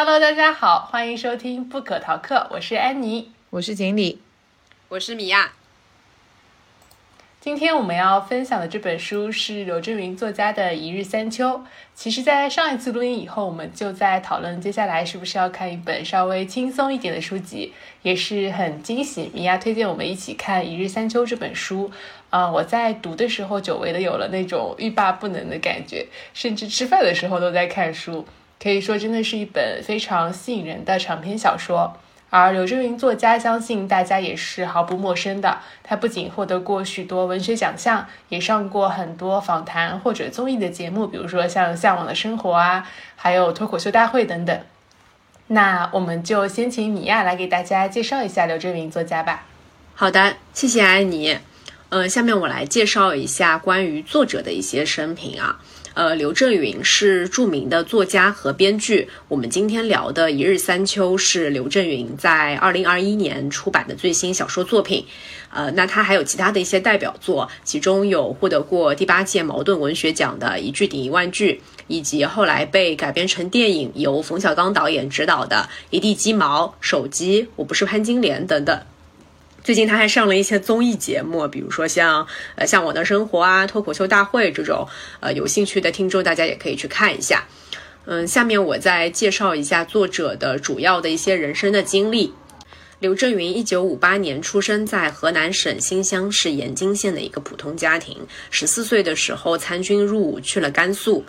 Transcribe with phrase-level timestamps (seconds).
[0.00, 4.20] Hello，大家好，欢迎收听不可逃课，我是安妮，我是锦鲤，
[4.90, 5.50] 我是米娅。
[7.40, 11.48] 今天我们要分享的这本书是刘震云作家的《一日三秋》。
[11.96, 19.28] 其实，在上一次录音以后，我们就在讨论接下来是不是要看一本稍微轻松一点的书籍，也是很惊喜。
[19.34, 21.90] 米娅推荐我们一起看《一日三秋》这本书。
[22.30, 28.24] 啊，我在读的时候，久违的有了那种欲罢不能的感觉，甚至吃饭的时候都在看书。
[28.62, 31.96] 可以说，真的是一本非常吸引人的长篇小说。
[32.30, 35.58] 而刘震云作家，相信大家也是毫不陌生的。
[35.82, 44.60] 他不仅获得过许多文学奖项，也上过很多访谈或者综艺的节目，比如说像《向往的生活》啊，还有脱口秀大会等等。
[45.46, 49.46] 那我们就先请米娅来给大家介绍一下刘震云作家吧。
[49.94, 51.38] 好的，谢谢安妮。
[51.88, 55.58] 嗯，下面我来介绍一下关于作者的一些生平啊。
[55.98, 59.08] 呃，刘震云是著名的作家和编剧。
[59.26, 65.04] 我们今天聊的《一日三秋》是刘震云在二零二一年出版的最新小说作品。
[65.50, 71.54] 呃，那他还有其他的一些代表作，其中有获得过第八届茅盾文学奖的《一句顶一万句》，
[71.88, 78.80] 以及后来被改编成电影由冯小刚导演执导的《一地鸡毛》《手机》《我不是潘金莲》等等。
[79.68, 84.88] 最近他还上了一些综艺节目，比如说像呃向往的生活啊、脱口秀大会这种，
[85.20, 87.46] 呃有兴趣的听众大家也可以去看一下。
[88.06, 92.32] 嗯，下面我再介绍一下作者的主要的一些人生的经历。
[93.00, 98.16] 刘震云一九五八年出生在河南省新乡市盐津县的一个普通家庭。
[98.50, 101.22] 十四岁的时候参军入伍去了甘肃。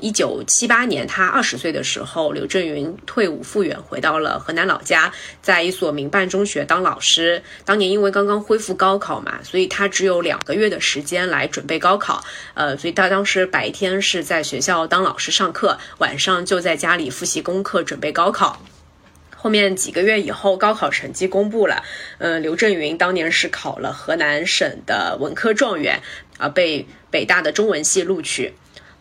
[0.00, 7.42] 一九七八年，他二十岁的时候，刘震云退伍复员，回到了河南老家，在一所民办中学当老师。
[7.64, 12.24] 当年因为刚刚恢复高考嘛，所以他只有两个月的时间来准备高考。
[12.54, 18.60] 呃，所以他当时白天是在学校当老师上课，晚上就在家里复习功课，准备高考。
[19.36, 21.84] 后面几个月以后，高考成绩公布了。
[22.18, 26.02] 嗯，刘震云当年是考了河南省的文科状元，
[26.38, 28.52] 啊，被北大的中文系录取。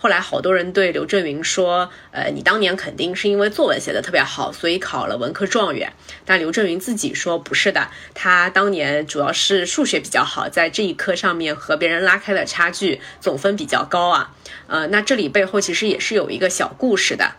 [0.06, 5.92] 后来好多人对刘震云说：“呃，你当年肯定是因为作文写的特别好，所以考了文科状元。”
[6.26, 14.36] 但刘震云自己说不是的，他当年主要是数学比较好，在这一科上面和别人拉开了差距，总分比较高啊。
[14.68, 17.32] 呃，那这里背后其实也是有一个小故事的。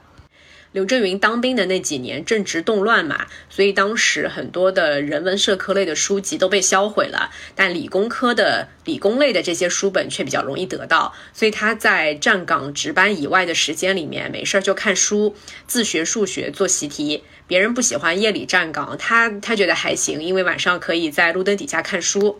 [0.76, 15.34] 刘震云当兵的那几年正值动乱嘛，所以当时很多的人文社科类的书籍都被销毁了，但理工科的理工类的这些书本却比较容易得到，所以他在站岗值班以外的时间里面，没事儿就看书，
[15.66, 17.22] 自学数学，做习题。
[17.47, 22.38] 别人不喜欢夜里站岗，他他觉得还行，因为晚上可以在路灯底下看书。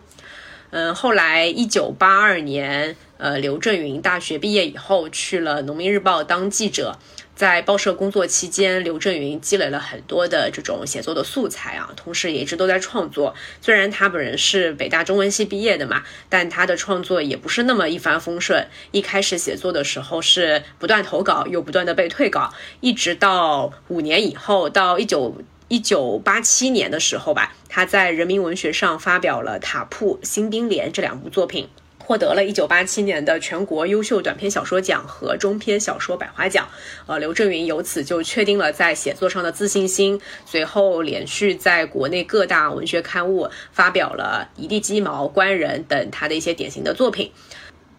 [0.69, 6.99] 嗯，后来一九八二年，呃，刘震云大学毕业以后去了《农民日报》当记者。
[7.37, 13.35] 在报社工作期间，刘震云积累了很多的这种写作的素材啊，同时也一直都在创作。
[13.61, 18.67] 虽然他本人是北大中文系毕业的嘛，但他的创作也不是那么一帆风顺。
[18.89, 25.37] 一开始写作的时候是不断投稿，又不断的被退稿，一直到五年以后，到一九
[25.67, 31.69] 一九八七年的时候吧，他在人民文学上发表了《塔铺》《新兵连》这两部作品。
[32.07, 36.65] 获得了一九八七年的全国优秀短篇小说奖和中篇小说百花奖，
[37.05, 40.17] 呃，刘震云由此就确定了在写作上的自信心。
[40.45, 47.29] 随后连续在国内各大文学刊物发表了《一地鸡毛》《官人》等他的一些典型的作品。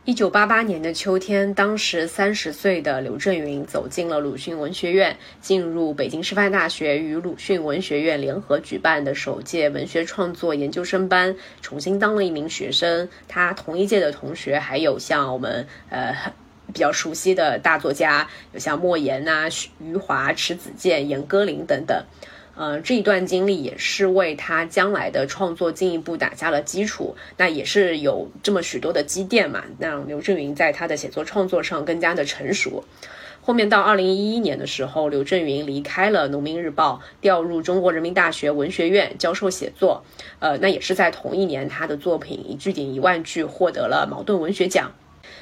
[0.09, 13.07] 一九八八年的秋天，当时三十岁的刘震云走进了鲁迅文学院，进入北京师范大学与鲁迅文学院联合举办的首届文学创作研究生班，重新当了一名学生。
[13.29, 16.17] 他同一届的同学还有像我们呃
[16.73, 19.47] 比较熟悉的大作家，有像莫言呐、
[19.79, 22.03] 余华、迟子建、严歌苓等等。
[22.59, 27.15] 呃，这一段经历也是为他将来的创作进一步打下了基础。
[27.37, 32.83] 那也是有这么许多的积淀嘛，让刘震云在他的写作创作上更加的成熟。
[33.41, 40.03] 后面到二零一一年的时候，刘震云离开了《农民日报》，调入中国人民大学文学院教授写作。
[40.41, 44.93] 呃，那也是在同一年，他的作品《一句顶一万句》获得了茅盾文学奖。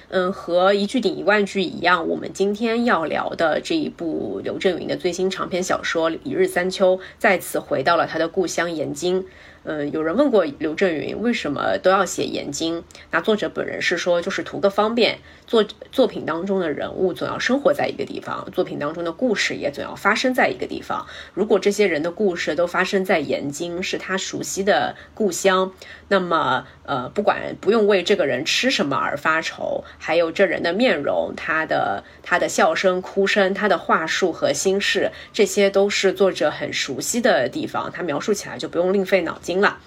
[0.08, 9.26] 嗯，和一句顶一万句一样，我们今天要聊的这一部刘震云的最新长篇小说《一日三秋》，再次回到了他的故乡延津。
[9.68, 12.84] 嗯，有人问过刘震云为什么都要写延津？
[13.10, 15.18] 那作者本人是说，就是图个方便。
[15.48, 21.06] 作作品当中的人物总要生活在一个地方，作品当中的故事也总要发生在一个地方。
[21.34, 25.72] 如果这些人的故事都发生在延津，是他熟悉的故乡，
[26.08, 39.78] 那么呃，不管不用为这个人吃什么而发愁，还有这人的面容、他的他的笑声、哭声、他的话术和心事，这些都是作者很熟悉的地方，他描述起来就不用另费脑筋了。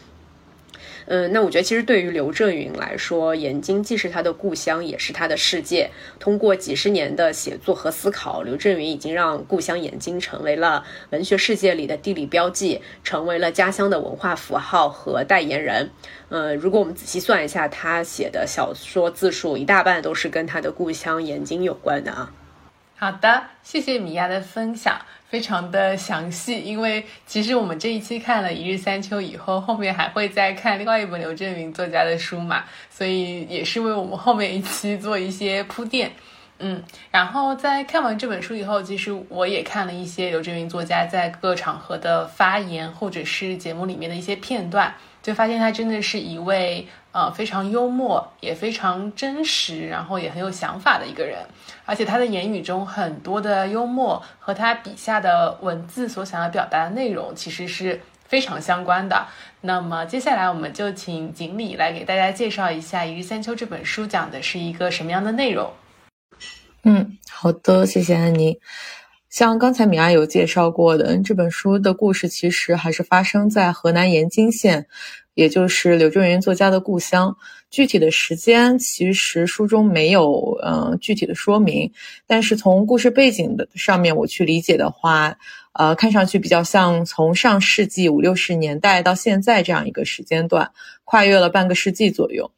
[1.11, 5.89] 嗯，那我觉得其实对于刘震云来说，延津既是他的故乡，也是他的世界。
[6.19, 15.89] 通过几十年的写作和思考，刘震云已经让故乡延津成为了文学世界里的地理标记，成为了家乡的文化符号和代言人。
[16.29, 22.31] 呃，如果我们仔细算一下，他写的小说字数一大半都是跟他的故乡延津有关的啊。
[22.99, 24.99] 好的，谢谢米娅的分享。
[25.29, 36.11] 非常的详细，因为其实我们这一期看了《一日三秋》以后，后面还会再看另外一本刘震云作家的书嘛，所以也是为我们后面一期做一些铺垫。
[36.57, 44.93] 嗯，然后在看完这本书以后，其实我也看了一些刘震云作家在各场合的发言，或者是节目里面的一些片段，
[45.23, 46.85] 就发现他真的是一位。
[47.11, 51.39] 呃，非常幽默，也非常真实，然后也很有想法的一个人。
[51.89, 59.25] 而且他的言语中很多的幽默和他笔下的文字所想要表达的内容，其实是非常相关的。
[59.61, 65.73] 那么接下来我们就请锦鲤来给大家介绍一下《一日三秋》这本书讲的是一个什么样的内容。
[66.83, 68.59] 嗯，好的，谢谢安妮。
[69.31, 74.85] 像刚才米娅有介绍过的，这本书的故事其实还是发生在河南延津县。
[75.35, 77.37] 也就是柳正元作家的故乡，
[77.69, 81.91] 具体的时间其实书中没有嗯具体的说明，
[82.25, 85.37] 但是从故事背景的上面我去理解的话，
[85.73, 90.71] 呃，看上去比较像从上世纪五六十年代到现在这样一个时间段，
[91.05, 92.51] 跨越了半个世纪左右。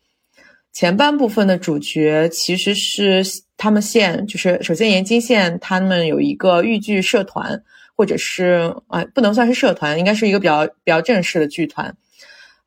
[0.72, 3.22] 前半部分的主角其实是
[3.58, 7.62] 他们县，就是首先延津县他们有一个豫剧社团，
[7.98, 11.94] 或者是啊不能算是社团，应该是一个比较比较正式的剧团。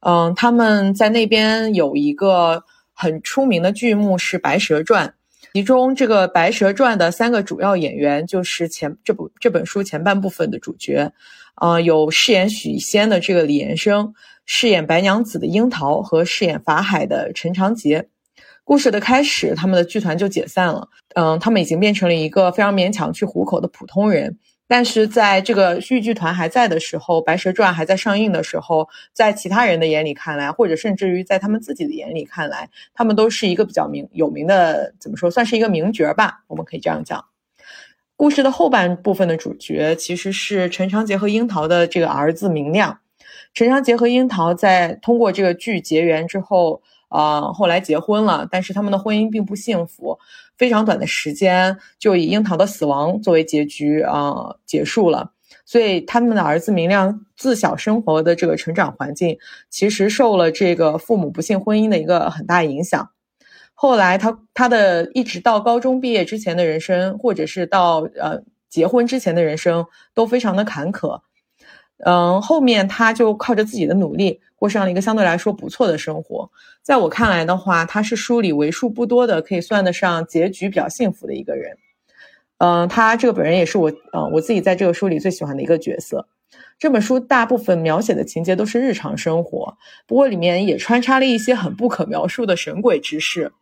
[0.04, 2.62] 嗯，他们在那边有一个
[2.92, 5.08] 很出名的剧目是《白蛇传》，
[5.54, 11.10] 其中这个《白蛇传》的三个主要演员就是前这部这本书前半部分的主角，
[11.56, 14.12] 呃，有饰演许仙的这个李延生，
[14.44, 18.08] 饰演白娘子的樱桃和饰演法海的陈长杰。
[18.62, 24.38] 故事的开始，他们的剧团就解散了，嗯，他们已经变成了一个非常勉强去糊口的普通人。
[24.66, 37.25] 但是在这个豫剧团还在的时候，《白蛇传》还在上映的时候，在其他人的眼里看来，或者甚至于在他们自己的眼里看来，他们都是一个比较名有名的，怎么说，算是一个名角吧，我们可以这样讲。
[38.16, 43.00] 故事的后半部分的主角其实是陈长杰和樱桃的这个儿子明亮。
[43.52, 46.82] 陈长杰和樱桃在通过这个剧结缘之后。
[47.14, 50.19] 呃，后来结婚了，但是他们的婚姻并不幸福，
[50.58, 55.31] 非常短的时间就以樱桃的死亡作为结局啊结束了。
[55.64, 59.38] 所以他们的儿子明亮自小生活的这个成长环境，
[59.70, 63.08] 其实受了这个父母不幸婚姻的一个很大影响。
[63.75, 71.20] 后来他他的一直到高中毕业之前的人生，或者是到呃结婚之前的人生，都非常的坎坷。
[71.99, 76.50] 嗯，后面他就靠着自己的努力，过上了一个相对来说不错的生活。
[76.82, 81.79] 在我看来的话，他是书里为数不多的可以算得上结局比较幸福的一个人。
[82.58, 86.26] 嗯，他这个本人也是我，嗯，我自己在这个书里最喜欢的一个角色。
[86.79, 89.76] 这本书大部分描写的情节都是日常生活，
[90.06, 93.52] 不过里面也穿插了一些很不可描述的神鬼之事。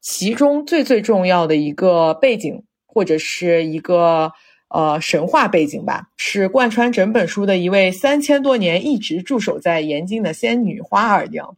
[0.00, 4.32] 其中最最重要的一个背景，或者是一个。
[4.72, 11.56] 呃，神话背景吧，是贯穿整本书的一位三千多年一直驻守在延津的仙女花二娘。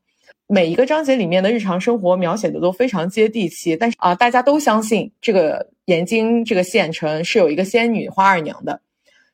[0.49, 8.81] 每一个章节里面的日常生活描写的都非常接地气，但是啊，大家都相信这个延津这个县城是有一个仙女花二娘的。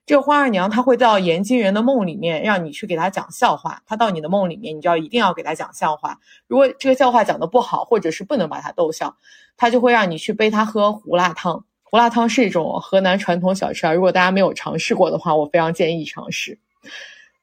[0.07, 3.83] 这个花二娘她会到延津人的梦里面，让你去给她讲笑话。
[3.87, 6.19] 她到你的梦里面，你就要一定要给她讲笑话。
[6.47, 9.17] 如果这个笑话讲的不好，或者是不能把她逗笑，
[9.57, 11.65] 她就会让你去背她喝胡辣汤。
[11.91, 16.57] 胡辣汤是一种河南传统小吃啊，如果大家没有尝试过的话，我非常建议尝试。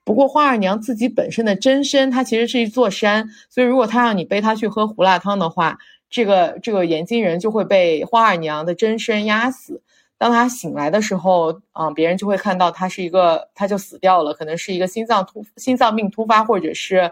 [0.06, 5.78] 不过花二娘自己本身的真身，它其实是一座山，所以如果她让你背她去喝胡辣汤的话，
[6.10, 9.82] 这个这个延津人就会被花二娘的真身压死。
[10.18, 17.12] 当他醒来的时候，啊，别人就会看到他是一个，他就死掉了，可能是一个心脏突心脏病突发，或者是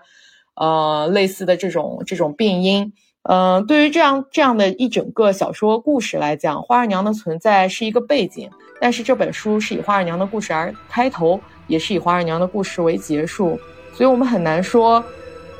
[0.55, 2.93] 呃类似的这种这种病因。
[3.27, 13.59] 嗯，对于这样这样的一整个小说故事来讲，花二娘的存在是一个背景，但是这本书是以花二娘的故事而开头，也是以花二娘的故事为结束，
[13.93, 15.01] 所以我们很难说《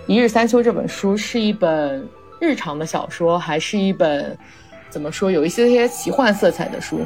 [0.06, 2.08] 一日三秋》这本书是一本
[2.40, 4.38] 日常的小说，还是一本
[4.90, 7.00] 怎么说有一些些奇幻色彩的书。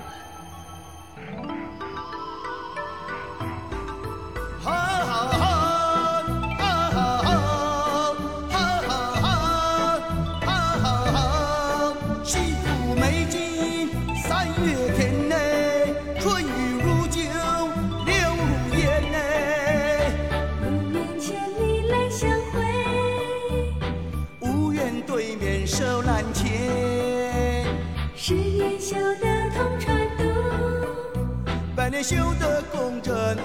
[32.01, 33.35] 优得的共产。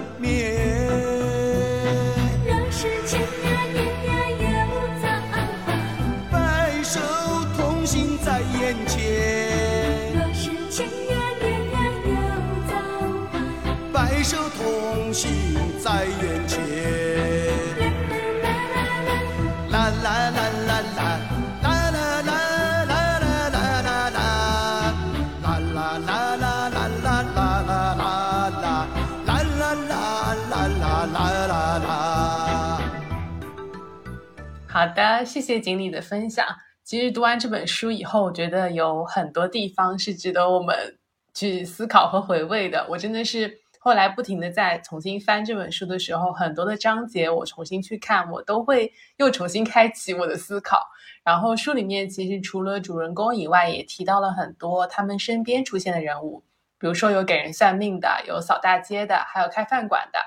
[34.95, 36.47] 的，谢谢锦鲤的分享。
[36.85, 40.97] 其实读完这本书以后，我觉得有很多地方是值得我们
[41.35, 42.87] 去思考和回味的。
[42.89, 50.87] 我真的是后来不停的在重新翻这本书的时候，很多的章节我重新去看，我都会又重新开启我的思考。
[51.25, 56.45] 然后书里面其实除了主人公以外，也提到了很多他们身边出现的人物，
[56.79, 60.19] 比如说有给人算命的，有扫大街的，还有开饭馆的，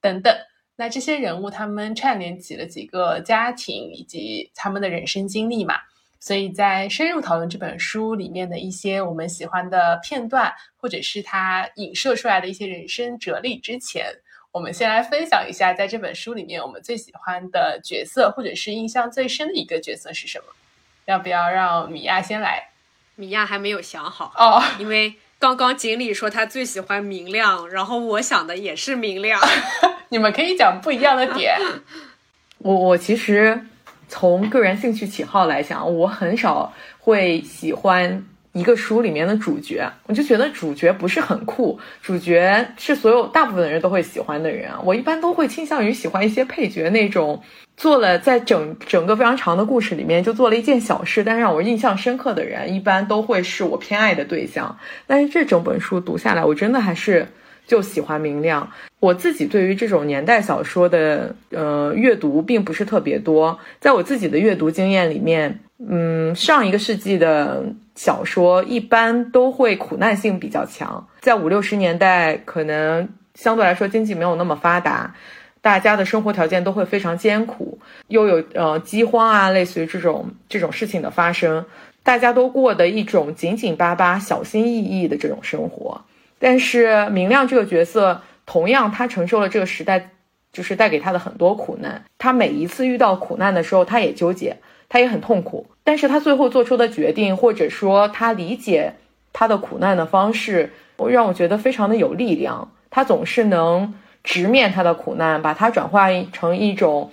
[0.00, 0.36] 等等。
[0.80, 5.74] 那这些人物他们串联起了几个家庭以及他们的人生经历嘛，
[6.18, 14.06] 所以在深入讨论这本书里面的一些我们喜欢的片段，或者是它影射出来的一些人生哲理之前，
[14.52, 20.46] 我们先来分享一下，在这本书里面我们最喜欢的角色，或者是印象最深的一个角色是什么？
[21.04, 22.70] 要不要让米娅先来？
[23.16, 29.40] 米娅还没有想好，哦，因为刚刚锦鲤说他最喜欢明亮，然后我想的也是明亮。
[30.10, 31.56] 你们可以讲不一样的点。
[32.58, 33.58] 我我其实
[34.06, 44.78] 从个人兴趣喜好来讲，我很少会喜欢一个书里面的主角，我就觉得主角不是很酷，主角是所有大部分人都会喜欢的人啊。
[44.84, 47.42] 我一般都会倾向于喜欢一些配角那种。
[47.80, 54.76] 做了在整整个非常长的故事里面就做了一件小事，但是让我印象深刻的人，一般都会是我偏爱的对象。
[55.06, 57.26] 但是这整本书读下来，我真的还是
[57.66, 58.70] 就喜欢明亮。
[58.98, 75.14] 我自己对于这种年代小说的呃阅读并不是特别多，在我自己的阅读经验里面，嗯，上一个世纪的小说一般都会苦难性比较强，在五六十年代可能相对来说经济没有那么发达。
[75.62, 81.66] 大家的生活条件都会非常艰苦，又有呃饥荒啊，类似于这种这种事情的发生，
[82.02, 86.00] 大家都过的一种紧紧巴巴、小心翼翼的这种生活。
[86.38, 90.12] 但是明亮这个角色，同样他承受了这个时代
[90.50, 92.02] 就是带给他的很多苦难。
[92.16, 94.56] 他每一次遇到苦难的时候，他也纠结，
[94.88, 95.66] 他也很痛苦。
[95.84, 98.94] 但是他最后做出的决定，或者说他理解
[99.34, 100.72] 他的苦难的方式，
[101.10, 102.72] 让我觉得非常的有力量。
[102.88, 103.92] 他总是能。
[104.22, 107.10] 直面他的苦难，把它转化成一种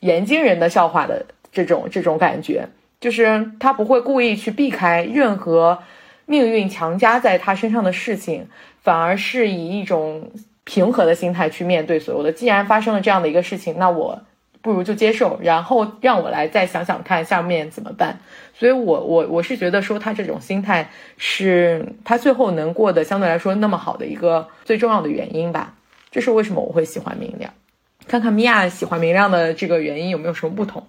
[0.00, 2.68] 眼睛人的笑话的这种这种感觉，
[3.00, 5.78] 就是他不会故意去避开任何
[6.26, 8.46] 命运强加在他身上的事情，
[8.82, 10.30] 反而是以一种
[10.64, 12.30] 平和的心态去面对所有的。
[12.30, 14.22] 既然发生了这样的一个事情，那我
[14.62, 18.20] 不如就接受，然后让我来再想想看下面怎么办。
[18.54, 25.74] 所以，我我我是觉得说他这种心态是他最后能过得相对来说那么好的一个最重要的原因吧。
[26.10, 27.52] 这是为什么我会喜欢明亮？
[28.06, 30.84] 看看米娅喜欢明亮的这个原因有没有什么不同？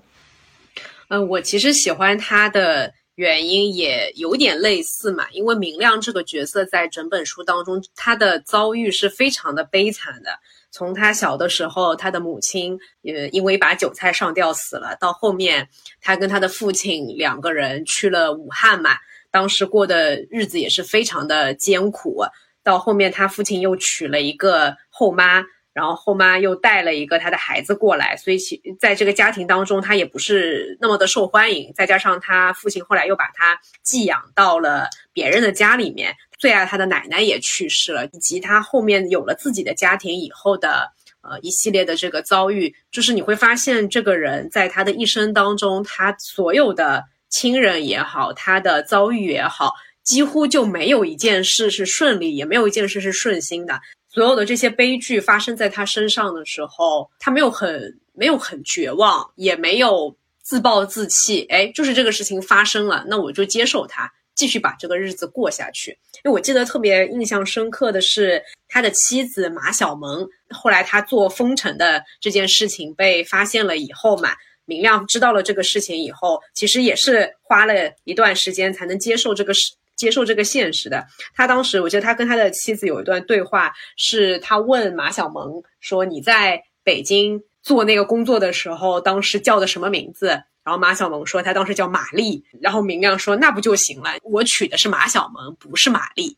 [1.09, 10.31] 嗯，我其实喜欢他的原因也有点类似嘛，因为明亮这个角色在整本书当中，他的遭遇是非常的悲惨的。
[10.71, 15.67] 从他小的时候，他的母亲也因为一把韭菜上吊死了，到后面
[15.99, 18.91] 他跟他的父亲两个人去了武汉嘛，
[19.29, 22.23] 当时过的日子也是非常的艰苦。
[22.63, 31.71] 到后面，他父亲又娶了一个后妈，然后后妈又带了一个他的孩子过来，所以其在这个家庭当中，他也不是那么的受欢迎。
[31.73, 40.91] 再加上他父亲后来又把他寄养到了别人的家里面，最爱他的奶奶也去世了，以及他后面有了自己的家庭以后的
[41.21, 49.73] 呃一系列的这个遭遇，就是你会发现这个人在他的一生当中，他所有的亲人也好，他的遭遇也好。
[50.03, 53.79] 几乎就没有一件事是顺利，也没有一件事是顺心的。
[54.09, 61.45] 所有的这些悲剧发生在他身上的时候，他没有很没有很绝望，也没有自暴自弃。
[61.49, 65.91] 哎，就是这个事情发生了，那我就接受它，继续把这个日子过下去。
[66.23, 74.31] 因为我记得特别印象深刻的是他的妻子马小萌，后来他做封城的这件事情被发现了以后嘛，
[74.65, 79.71] 明亮知道了这个事情以后，其实也是花了一段时间才能接受这个事。
[80.01, 81.05] 接受这个现实的
[81.35, 90.27] 他，当时我记得他跟他的妻子有一段对话，是他问马小萌说：“你在北京做那个工作的时候，当时叫的什么名字？”
[90.65, 92.43] 然后马小萌说他当时叫玛丽。
[92.59, 94.11] 然后明亮说：“那不就行了？
[94.23, 96.35] 我娶的是马小萌，不是玛丽。”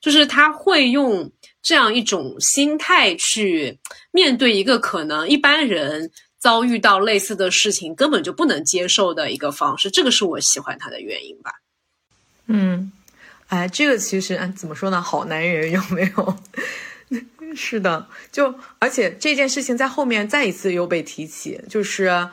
[0.00, 3.78] 就是他会用这样一种心态去
[4.10, 11.52] 面对一个可能一般人遭遇到类似的事情根本就不能接受的一个方式，这个是我喜欢他的原因吧。
[12.48, 12.92] 嗯，
[13.54, 15.00] 哎，这个其实哎怎么说呢？
[15.00, 16.36] 好男人有没有？
[17.54, 22.28] 是的，就而且这件事情在后面再一次又被提起，就是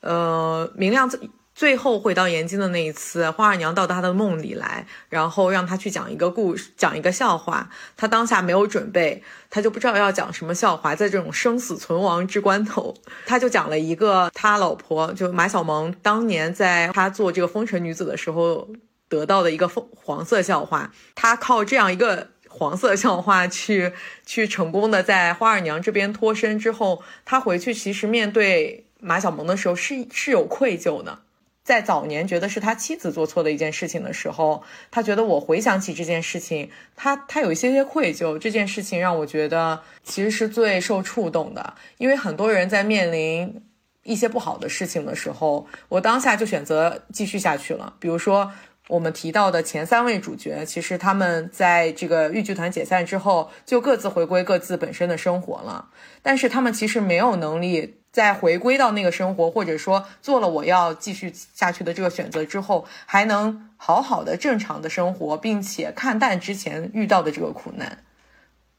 [0.00, 7.70] 呃，明亮最最后回到延津的那一次，花二娘到他的梦里来，然后让他去讲一个故事，讲一个笑话。
[7.96, 12.92] 他当下没有准备，他就不知道要讲什么笑话，在这种生死存亡之关头，
[13.24, 18.68] 他就讲了一个他老婆就马小萌当年在他做这个风尘女子的时候
[19.08, 22.28] 得到的一个黄色笑话，他靠这样一个。
[22.56, 23.92] 黄色笑话去
[24.24, 31.18] 去成功的在花二娘这边脱身之后，他回去其实面对马小萌的时候是是有愧疚的。
[31.64, 38.38] 在早年觉得是他妻子做错的一件事情的时候，他觉得我回想起这件事情，他他有一些些愧疚。
[38.38, 43.60] 这件事情让我觉得其实是最受触动的，因为很多人在面临
[44.04, 47.94] 一些不好的事情的时候，我当下就选择继续下去了。
[47.98, 48.52] 比如说。
[48.88, 55.88] 我们提到的前三位主角，其实他们在这个豫剧团解散之后，就各自回归各自本身的生活了。
[56.22, 68.04] 但是他们其实没有能力再回归到那个生活，或者说做了我要继续下去的这个选择之后，还能好好的正常的生活，并且看淡之前遇到的这个苦难。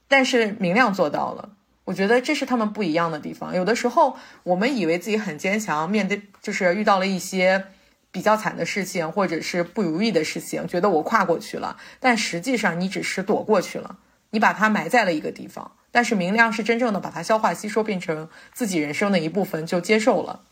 [0.07, 1.49] 但是明亮做到了，
[1.85, 3.55] 我觉得这是他们不一样的地方。
[3.55, 7.65] 有的时候我们以为自己很坚强，面对就是遇到了一些。
[8.15, 13.97] 比较惨的事情，或者是不如意的事情，觉得我跨过去了，但实际上你只是躲过去了，
[14.29, 15.75] 你把它埋在了一个地方。
[15.91, 20.43] 但是明亮是真正的把它消化吸收，变成自己人生的一部分，就接受了。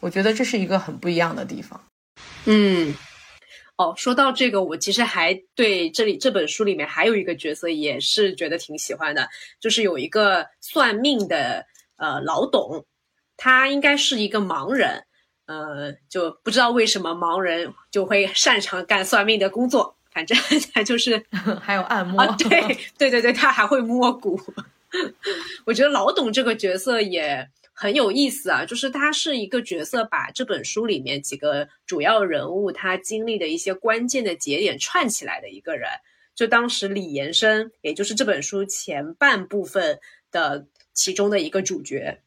[0.00, 1.80] 我觉得这是一个很不一样的地方。
[2.46, 2.92] 嗯，
[3.76, 9.28] 哦，说到这个，我其实还对这里这本书里面还有一个角色也是觉得挺喜欢的，
[9.60, 11.64] 就是有一个算命的
[11.98, 12.84] 呃老董，
[13.36, 15.04] 他应该是一个盲人。
[15.52, 20.38] 呃，就不知道为什么盲人就会擅长干算命的工作，反正
[20.72, 21.22] 他就是
[21.60, 24.40] 还有按摩啊，对 对对对，他还会摸骨。
[25.66, 35.88] 我觉得老董这个角色也很有意思啊，就是他是一个角色，把这本书里面几个主要人物他经历的一些关键的节点串起来的一个人。
[36.34, 42.22] 就当时李延生，也就是这本书前半部分的其中的一个主角，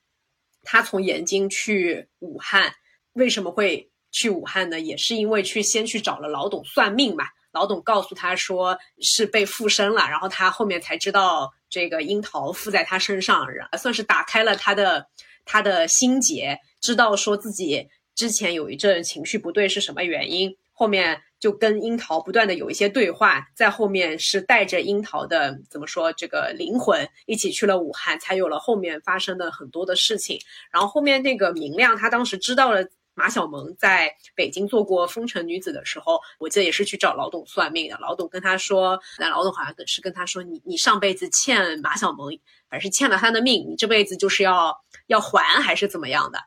[0.63, 2.75] 他从延津去武汉。
[3.15, 4.79] 为什么会去武汉呢？
[4.79, 7.25] 也是因为去先去找了老董算命嘛。
[7.51, 15.07] 老董告诉他说是被附身了，然后他后面才知道这个樱桃附在他身上，然算是打开了他的
[15.45, 20.53] 他的心结，知道说自己之前有一阵情绪不对是什么原因。
[20.73, 30.37] 后面就跟樱桃不断的有一些对话，在后面是带着樱桃的怎么说这个灵魂一起去了武汉，才有了后面发生的很多的事情。
[30.69, 32.85] 然后后面那个明亮他当时知道了。
[33.15, 37.97] 马小萌在北京做过风尘女子的时候，我记得也是去找老董算命的。
[37.99, 42.29] 老董跟他说，那老董好像是跟他说，你你上辈子欠马小萌，
[42.69, 44.75] 反正是欠了他的命，你这辈子就是要
[45.07, 46.39] 要还还是怎么样的？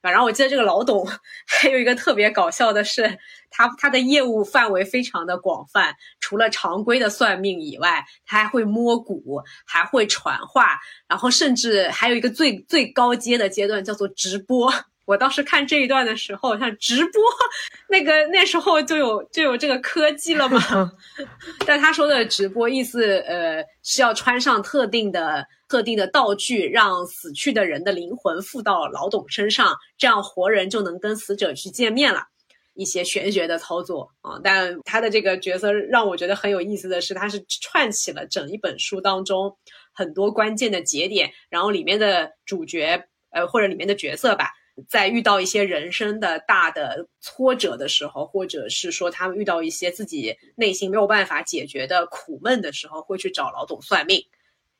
[0.00, 1.06] 然后我记得这个老董
[1.46, 3.18] 还有一个特别搞笑的是，
[3.50, 14.72] 他他的业务范围非常的广泛，除了常规的算命以外，他还会摸骨，还会传话，然后甚至还有一个最最高阶的阶段叫做直播。
[15.06, 17.22] 我当时看这一段的时候，像直播，
[17.88, 20.92] 那个那时候就有就有这个科技了嘛。
[21.66, 32.22] 但他说的直播意思，呃，是要穿上特定的特定的道具，让死去的人的灵魂附到老董身上，这样活人就能跟死者去见面了。
[32.76, 39.56] 一些玄学的操作啊，但他的这个角色让我觉得很有意思的是，他是串起了整一本书当中
[39.92, 44.50] 很多关键的节点，然后里面的主角，呃，或者里面的角色吧。
[44.88, 54.20] 在遇到一些人生的大的挫折的时候，或者是说他们遇到一些自己内心没有办法解决的苦闷的时候，会去找老董算命，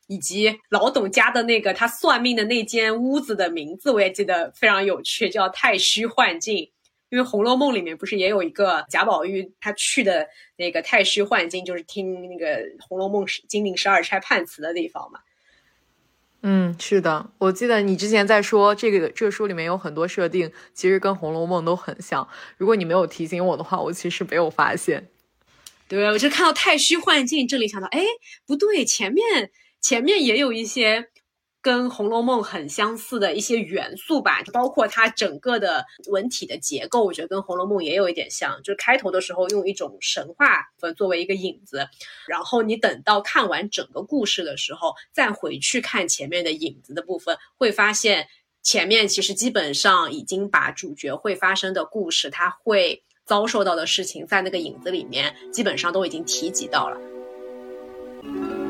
[0.09, 6.71] 以及老董家的那个他算命的那间屋子的名字，我也记得非常有趣，叫太虚幻境。
[7.11, 10.27] 因为《红楼梦》里面不是也有一个贾宝玉他去的
[10.57, 15.21] 那个太虚幻境，就是听那个《红楼梦》金陵十二钗判词的地方嘛。
[16.47, 22.29] 嗯，是的，我记得你之前在说这个这个书里面有很多设定，其实跟《红楼梦》都很像。
[22.59, 25.09] 如果你没有提醒我的话，我其实没有发现。
[25.89, 28.05] 对，我就看到太虚幻境这里，想到，哎，
[28.47, 31.09] 不对，前面前面也有一些
[31.65, 38.61] 跟《红楼梦》很相似的一些元素吧，包括它整个的文体的结构，我觉得跟《红楼梦》也有一点像。
[38.63, 40.63] 就是开头的时候用一种神话
[40.95, 41.89] 作为一个引子，
[42.29, 48.29] 然后你等到看完整个故事的时候，再回去看前面的影子的部分，会发现
[48.63, 58.64] 前面其实基本上已经把主角会发生的故事，他会遭受到的事情，在那个影子里面基本上都已经提及到了。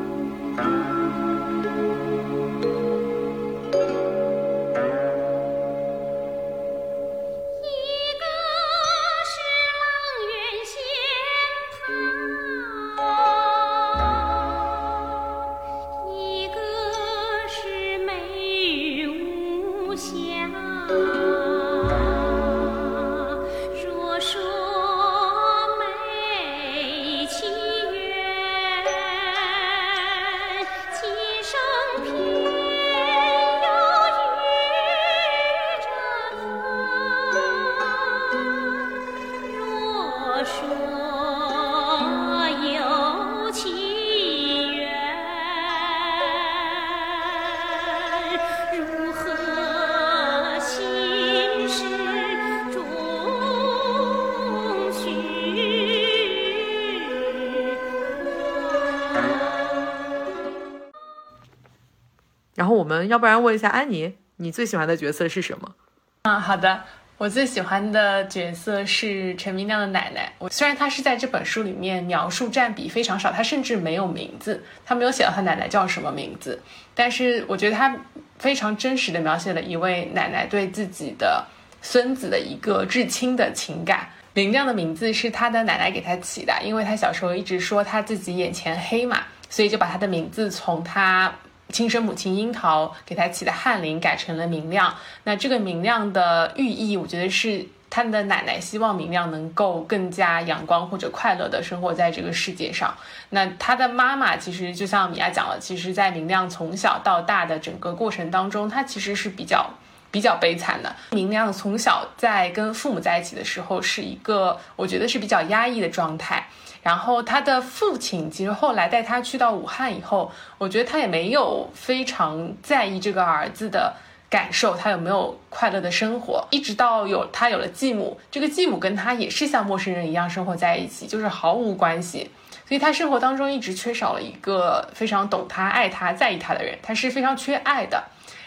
[63.09, 65.75] 要不然问一下安妮，你最喜欢的角色是什么？
[66.23, 66.83] 嗯，好的。
[67.17, 70.33] 我最喜欢的角色是陈明亮的奶奶。
[70.41, 76.61] 我虽然她是在这本书里面描述占比非常少，她甚至没有名字，她没有写到她奶奶叫什么名字，
[76.93, 77.97] 但是我觉得她
[78.37, 81.47] 非常真实的描写了一位奶奶对自己的
[81.81, 84.09] 孙子的一个至亲的情感。
[84.33, 91.33] 明亮的名字是他的奶奶给他起的，因为他小时候一直说他自己眼前黑嘛，所以就把他的名字从他
[91.75, 94.95] 亲生母亲樱桃给他起的翰林改成了明亮。
[95.25, 102.95] 那这个明亮的寓意，我觉得是他的奶奶希望明亮能够更加阳光或者快乐的生活在这个世界上。
[103.31, 109.69] 那他的妈妈其实就像米娅讲了，其实在明亮从小到大的整个过程当中，他其实是比较。
[110.15, 110.95] 比较悲惨的。
[111.11, 116.47] 明亮从小在跟父母在一起的时候，是一个我觉得是比较压抑的状态。
[116.85, 123.95] 然后他的父亲其实后来带他去到武汉以后，我觉得他也没有非常在意这个儿子的
[124.29, 126.47] 感受，他有没有快乐的生活。
[126.51, 132.31] 一直到有他有了继母，这个继母跟他也是像陌生人一样生活在一起，就是毫无关系。
[132.69, 138.05] 所以他生活当中一直缺少了一个非常懂他、爱他、在意他的人，他是非常缺爱的。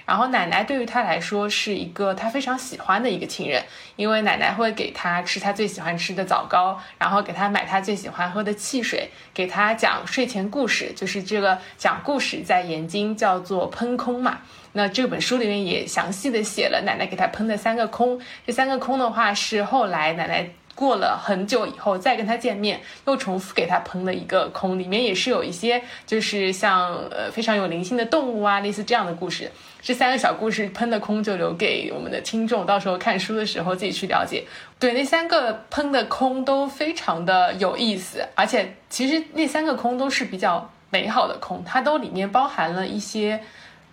[0.08, 3.62] 然后奶奶对于他来说是一个他非常喜欢的一个亲人，
[3.98, 14.39] 因为奶奶会给他吃他最喜欢吃的枣糕，然后给他买他最喜欢喝的汽水，给他讲睡前故事，就是这个讲故事在延津叫做喷空嘛。
[14.72, 20.50] 那这本书里面也详细的写了奶奶给他喷的三个空，这三个空的话是后来奶奶。
[20.78, 29.52] 过了很久以后再跟他见面，又重复给他喷了一个空，里面也是有一些就是像呃非常有灵性的动物啊，类似这样的故事。
[29.82, 34.44] 这三个小故事喷的空就留给我们的听众，到时候看书的时候自己去了解。
[34.80, 43.40] 对，那三个喷的空都非常的有意思，而且其实那三个空都是比较美好的空，它都里面包含了一些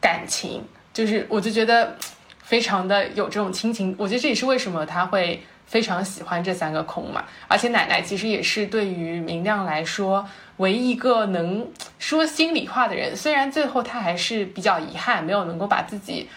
[0.01, 1.97] 感情，就是我就觉得
[2.42, 3.94] 非常的有这种亲情。
[3.99, 5.42] 我觉得这也是为什么他会。
[5.66, 11.66] 非常喜欢这三个空嘛，而且奶奶其实也是对于明亮来说唯一一个能
[11.98, 13.16] 说心里话的人。
[13.16, 16.29] 虽然最后他还是比较遗憾，没有能够把自己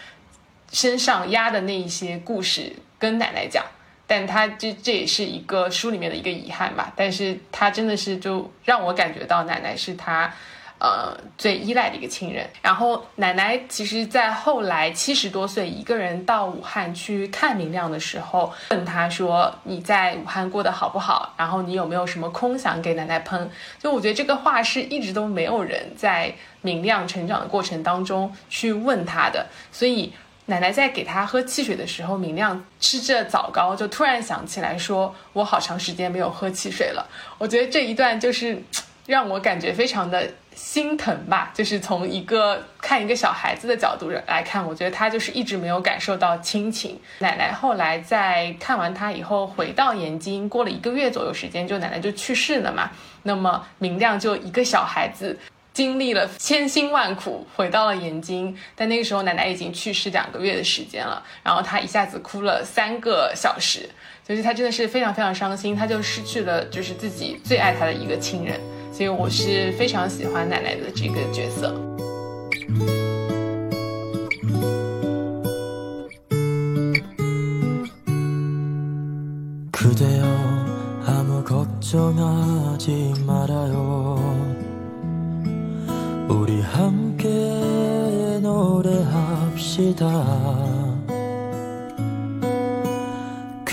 [0.72, 3.64] 身上压的那一些故事跟奶奶讲，
[4.06, 6.92] 但他这这也是一个书里面的一个遗憾吧。
[6.96, 10.32] 但是他真的是就让我感觉到奶奶是他。
[10.78, 12.48] 呃，最依赖的一个亲人。
[12.62, 21.34] 然后奶奶其实，在后来七十多岁一个人到武汉去看明亮的时候，问他说：“你在武汉过得好不好？
[21.36, 29.46] 然后你有没有什么空想给奶奶喷？”就我觉得这个话是一直都没有人在明亮成长的过程当中去问他的。
[29.72, 30.12] 所以
[30.46, 38.62] 奶奶在给他喝汽水的时候，明亮吃着枣糕，就突然想起来说：“我好长时间没有喝汽水了。”我觉得这一段就是
[39.08, 40.30] 让我感觉非常的。
[40.58, 46.98] 心疼吧，就是从一个看一个小孩子的角度来看，我觉得他就是一直没有感受到亲情。
[47.20, 52.90] 奶奶后来在看完他以后回到延津，过了一个月左右时间，就奶奶就去世了嘛。
[53.22, 55.38] 那么明亮就一个小孩子，
[55.72, 63.88] 经历了千辛万苦回到了延津，但那个时候奶奶已经去世两个月的时间了，然后他一下子哭了三个小时，
[64.26, 68.60] 就是他真的是非常非常伤心，他就失去了就是自己最爱他的一个亲人。
[68.98, 71.72] 所以我是非常喜欢奶奶的这个角色。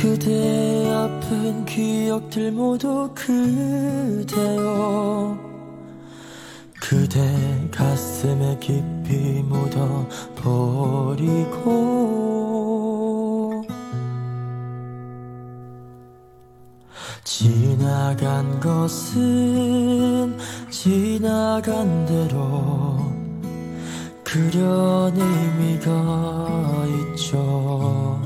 [0.05, 4.55] 그대 아픈 기억들 모두 그대요.
[6.79, 11.95] 그대 가슴에 깊이 묻어 버리고.
[17.23, 20.37] 지나간 것은
[20.69, 22.99] 지나간 대로
[24.23, 28.24] 그런 의미가 있죠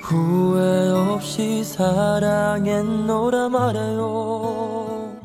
[0.00, 5.18] 후회 없이 사랑했노라 말해요.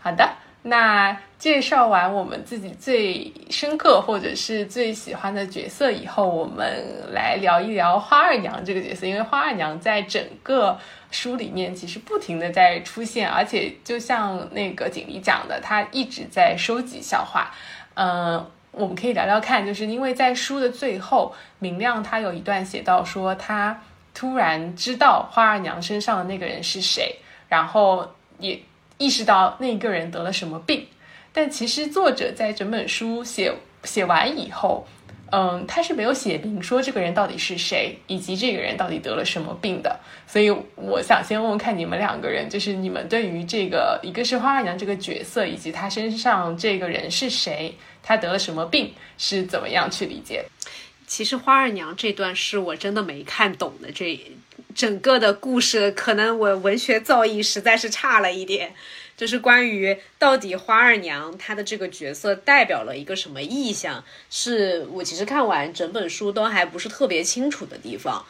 [0.00, 0.36] 하다?
[0.64, 6.66] 하나 介绍完我们自己最深刻或者是最喜欢的角色以后，我们
[7.12, 10.78] 来聊一聊花二娘这个角色，因为花二娘在整个
[11.10, 17.52] 书里面其实不停的在出现，而且就像那个锦鲤讲的，她一直在收集笑话。
[17.94, 23.78] 嗯，我们可以聊聊看，就是因为在书的最后，明亮他有一段写到说，他
[24.14, 27.16] 突然知道花二娘身上的那个人是谁，
[27.48, 28.58] 然后也
[28.96, 30.86] 意识到那个人得了什么病。
[31.36, 33.52] 但其实作者在整本书写
[33.84, 34.86] 写完以后，
[35.30, 40.00] 嗯，他是没有写明说这个人到底是谁，以及这个人到底得了什么病的。
[40.26, 50.42] 所以我想先问问看你们两个人，就是你们对于这个一个是花二娘这个角色，以及她身上这个人是谁，她得了什么病，是怎么样去理解？
[51.06, 54.18] 其实花二娘这段是我真的没看懂的，这
[54.74, 58.72] 整个的故事可能我文学造诣实在是差了一点。
[59.16, 68.24] 就是关于到底花二娘她的这个角色代表了一个什么意象，是我其实看完整本书都还不是特别清楚的地方。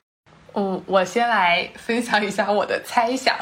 [0.55, 3.37] 嗯，我先来分享一下我的猜想，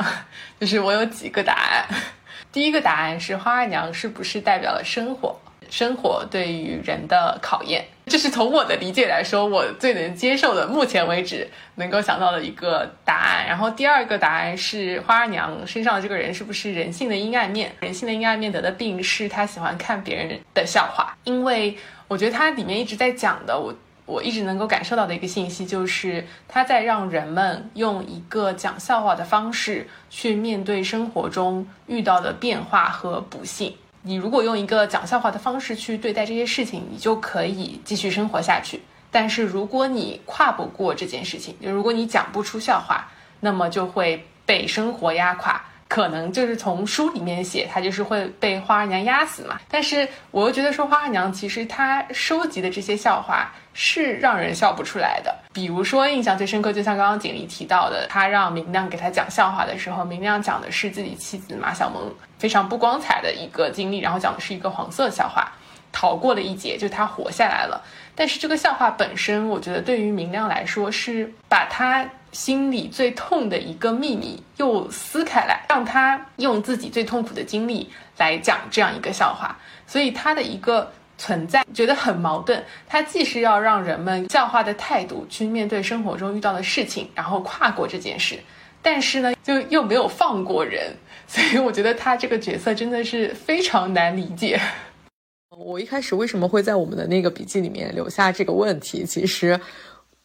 [0.58, 1.86] 就是我有几个答案。
[2.50, 5.38] 第一个答案是花二娘是不是代表了生活？
[5.70, 13.46] 生活对于人的考验，这是从我的理解来说，我最能接受的，目前为止能够想到的一个答案。
[13.46, 17.72] 然后第二个答案是花二娘身上的这个人是不是人性的阴暗面？
[17.80, 21.76] 人性的阴暗面得的病是她喜欢看别人的笑话，因为
[22.08, 23.74] 我觉得它里面一直在讲的，我
[24.06, 33.74] 我一直能够感受到的一个信息就是，他在让人们用一个讲笑话的方式去面对生活中遇到的变化和不幸。
[34.06, 38.82] 你如果用一个讲笑话的方式去对待这些事情，你就可以继续生活下去。
[39.10, 43.08] 但是如果你跨不过这件事情，就如果你讲不出笑话，
[43.40, 45.58] 那么就会被生活压垮。
[45.86, 49.60] 可能就是从书里面写，他就是会被花二娘压死嘛。
[49.68, 55.32] 但是我又觉得说，花二娘其实她收集的这些笑话是让人笑不出来的。
[55.52, 62.12] 比如说，印象最深刻，就像刚刚锦鲤提到的，他让明亮给他讲笑话的时候，明亮讲的是自己妻子马小萌
[62.44, 65.50] 非常不光彩的一个经历，然后讲的是一个黄色笑话，
[65.90, 67.82] 逃过了一劫，就他活下来了。
[68.14, 79.56] 但是这个笑话本身，我觉得对于明亮来说，是把他心里最痛的一个秘密又撕开来，让他用自己最痛苦的经历来讲这样一个笑话。
[79.86, 88.38] 所以他的一个存在觉得很矛盾，他既是要让人们笑话的态度去面对生活中遇到的事情，然后跨过这件事，
[88.82, 90.94] 但是呢，就又没有放过人。
[91.34, 94.60] 所以我觉得他这个角色真的是非常难理解。
[95.58, 99.04] 我一开始为什么会在我们的那个笔记里面留下这个问题？
[99.04, 99.60] 其实，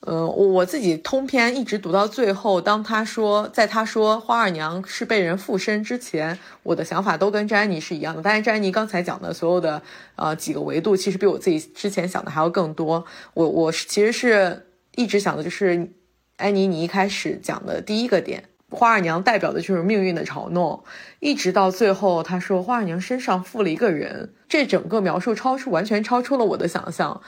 [0.02, 8.22] 呃，我自己通篇一直读到最后，当他说，在他说花二娘是被人附身之前，我的想法都跟詹妮是一样的。
[8.22, 9.82] 但是詹妮刚才讲的所有的
[10.15, 13.04] 呃几个维度，其实比我自己之前想的还要更多。
[13.34, 15.91] 我我其实是一直想的就是，
[16.38, 18.48] 安妮你一开始讲的第一个点。
[18.71, 20.84] 花二娘代表的就是命运的嘲弄，
[21.19, 27.21] 一直到最后，他说花二娘身上附了一个人，这整个描述超出完全超出了我的想象，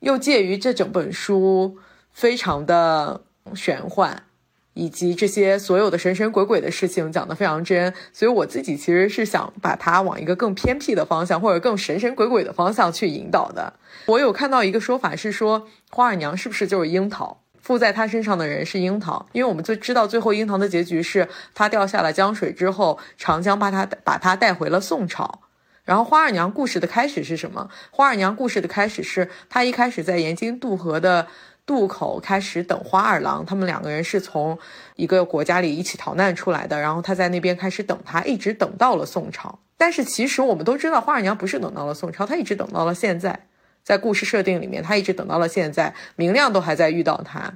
[0.00, 1.76] 又介于这整本书
[2.10, 3.22] 非常的
[3.54, 4.24] 玄幻，
[4.74, 13.74] 以及这些所有的神神鬼鬼的事情讲得非常真，所以我自己其实是想把它往一个更偏僻的方向，或者更神神鬼鬼的方向去引导的。
[14.06, 17.42] 我有看到一个说法是说，花二娘是不是就是樱桃？
[17.68, 25.42] 附在他身上的人是樱桃，因为我们最知道最后樱桃的结局是他掉下了江水之后，长江把他把他带回了宋朝。
[25.84, 27.68] 然后花二娘故事的开始是什么？
[27.90, 31.26] 花二娘故事的开始是她一开始在盐津渡河的
[31.66, 34.58] 渡口开始等花二郎，他们两个人是从
[34.96, 39.58] 一个国家里一起逃难出来的，然后他在那边开始等他，一直等到了宋朝。
[39.76, 43.47] 但是其实我们都知道，花二娘不是等到了宋朝，她一直等到了现在。
[43.88, 47.54] 在故事设定里面，他一直等到了现在，明亮都还在遇到他，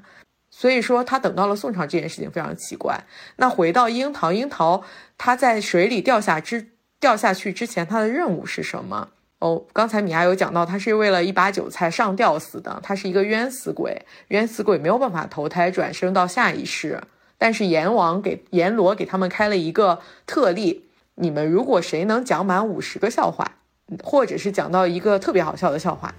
[0.50, 3.04] 所以说他等到了宋朝这件事情非常奇怪。
[3.36, 4.82] 那回到樱桃，樱桃
[5.18, 6.68] 他在水里掉下之
[6.98, 9.10] 掉下去之前，他的任务是什么？
[9.40, 17.02] 哦，刚才米娅有讲到，她是为了一把韭菜上吊死的，她是一个冤死鬼，冤死鬼没有办法投胎转生到下一世，
[17.36, 23.58] 但是阎王给阎罗给他们开了一个特例，你们如果谁能讲满五十个笑话，
[24.02, 26.14] 或者是讲到一个特别好笑的笑话，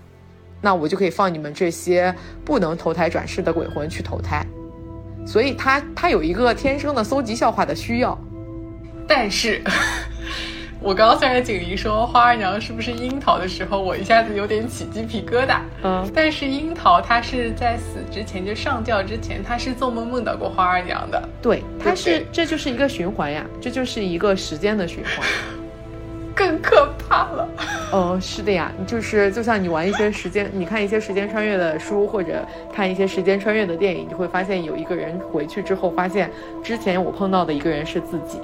[0.61, 4.45] 那我就可以放你们这些不能投胎转世的鬼魂去投胎。
[5.25, 8.17] 所以他他有一个天生的搜集笑话的需要，
[9.07, 9.61] 但是，
[10.81, 15.61] 我刚刚虽然锦鲤说花二娘是不是樱桃的时候，我一下子有点起鸡皮疙瘩。
[15.81, 21.29] 嗯但是樱桃她是在死之前就上吊之前，她是做梦梦到过花二娘的。
[21.41, 25.25] 对，它对是这就是一个循环呀，这就是一个时间的循环。
[26.35, 27.47] 更可怕了。
[27.91, 36.29] 哦，是的呀，就是就像你玩一些时间，你看一些时间穿越的书，或者看一些时间穿越的电影，你会发现有一个人回去之后，发现
[36.63, 38.39] 之前我碰到的一个人是自己。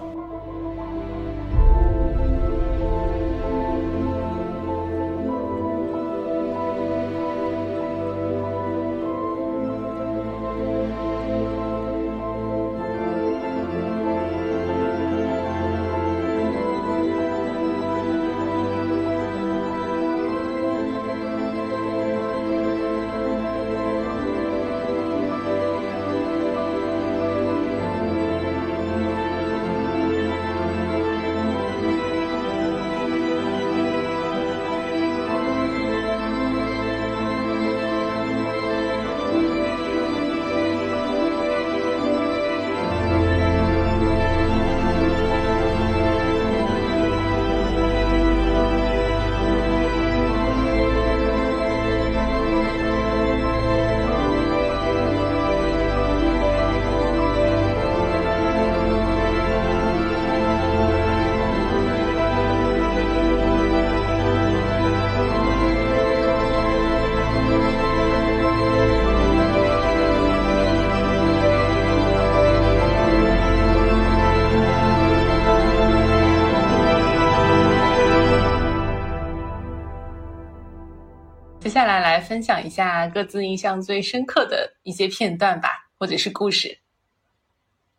[82.30, 86.78] 分享一下各自印象最深刻的一些片段吧，或者是故事。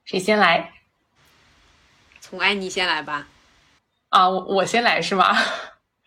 [0.05, 0.73] 谁先来？
[2.21, 3.27] 从安妮先来吧。
[4.11, 5.35] 啊，我我先来是吗？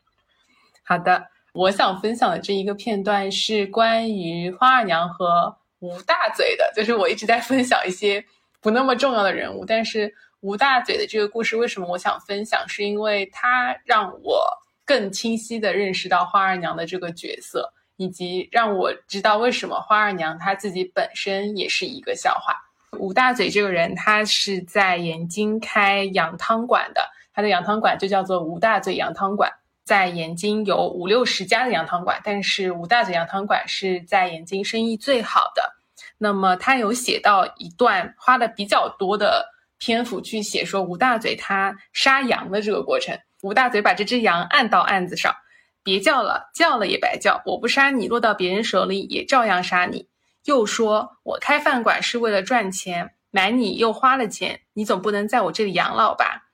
[0.88, 8.24] 好的，我想分享的这一个片段是关于花二娘和吴大嘴的，就是我一直在分享一些
[8.62, 14.48] 不那么重要的人物，但是吴大嘴的这个故事为什么我想分享，是因为他让我
[14.86, 22.56] 更清晰的认识到花二娘的这个角色，以及让我知道为什么花二娘她自己本身也是一个笑话。
[23.00, 27.02] 吴大嘴这个人，他是在延津开羊汤馆的，
[27.34, 29.52] 他的羊汤馆就叫做吴大嘴羊汤馆。
[29.84, 35.76] 在延津有五六十家的羊汤馆，但是吴大嘴羊汤馆是在延津生意最好的。
[36.18, 39.46] 那么他有写到一段，花的比较多的
[39.80, 43.20] 篇幅去写说吴大嘴他杀羊的这个过程。
[43.42, 45.36] 吴大嘴把这只羊按到案子上，
[45.84, 50.08] 别叫了，叫了也白叫，我不杀你，落到别人手里也照样杀你。
[50.46, 56.46] 又说我开饭馆是为了赚钱，买你又花了钱，你总不能在我这里养老吧？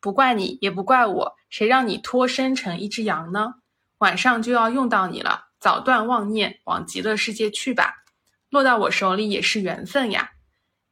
[0.00, 3.54] 不怪你，也不怪我，谁让你脱身成一只羊呢？
[3.98, 8.02] 晚上就要用到你了，早断妄念，往极乐世界去吧。
[8.50, 10.32] 落到我手里也是缘分呀。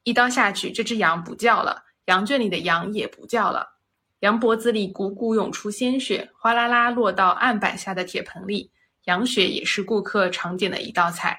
[0.05, 3.75] 一刀下去，这只羊不叫了，羊圈里的羊也不叫了，
[4.21, 8.71] 羊脖子里汩汩涌出鲜血，哗啦啦落到案板下的铁盆里。
[9.05, 11.39] 羊血也是顾客常点的一道菜。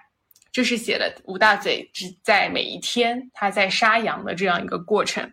[0.52, 5.32] 这是写了吴大嘴只在每一天他在杀羊的这样一个过程。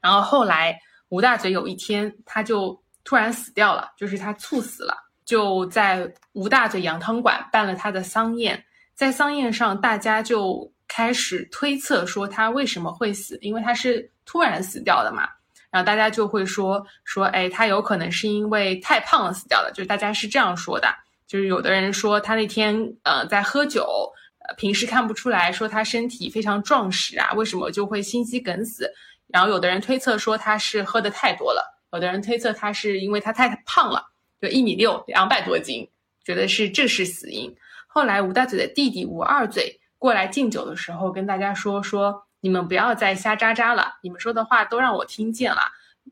[0.00, 4.94] 然后后来吴大嘴有一天他就突然死掉了，就是他猝死了，
[5.24, 8.62] 就在吴大嘴羊汤馆办了他的丧宴。
[8.94, 15.28] 在丧宴上，大家就开始推测说他为什么会死，因为他是突然死掉的嘛。
[15.74, 20.86] 然后大家就会说说，哎，他有可能是因为太胖了死掉的，就是大家是这样说的。
[21.26, 24.08] 就是有的人说他那天呃在喝酒，
[24.46, 28.88] 呃平时看不出来，说他身体非常壮实啊，为什么就会心肌梗死？
[29.26, 34.00] 然后有的人推测说他是喝的太多了，有的人推测他是因为他太胖了，
[34.40, 35.90] 就一米六，两百多斤，
[36.24, 37.52] 觉得是这是死因。
[37.88, 45.62] 后来吴大嘴的弟弟吴二嘴过来敬酒的时候，跟大家说说，你们不要再瞎喳喳了，你们说的话都让我听见了。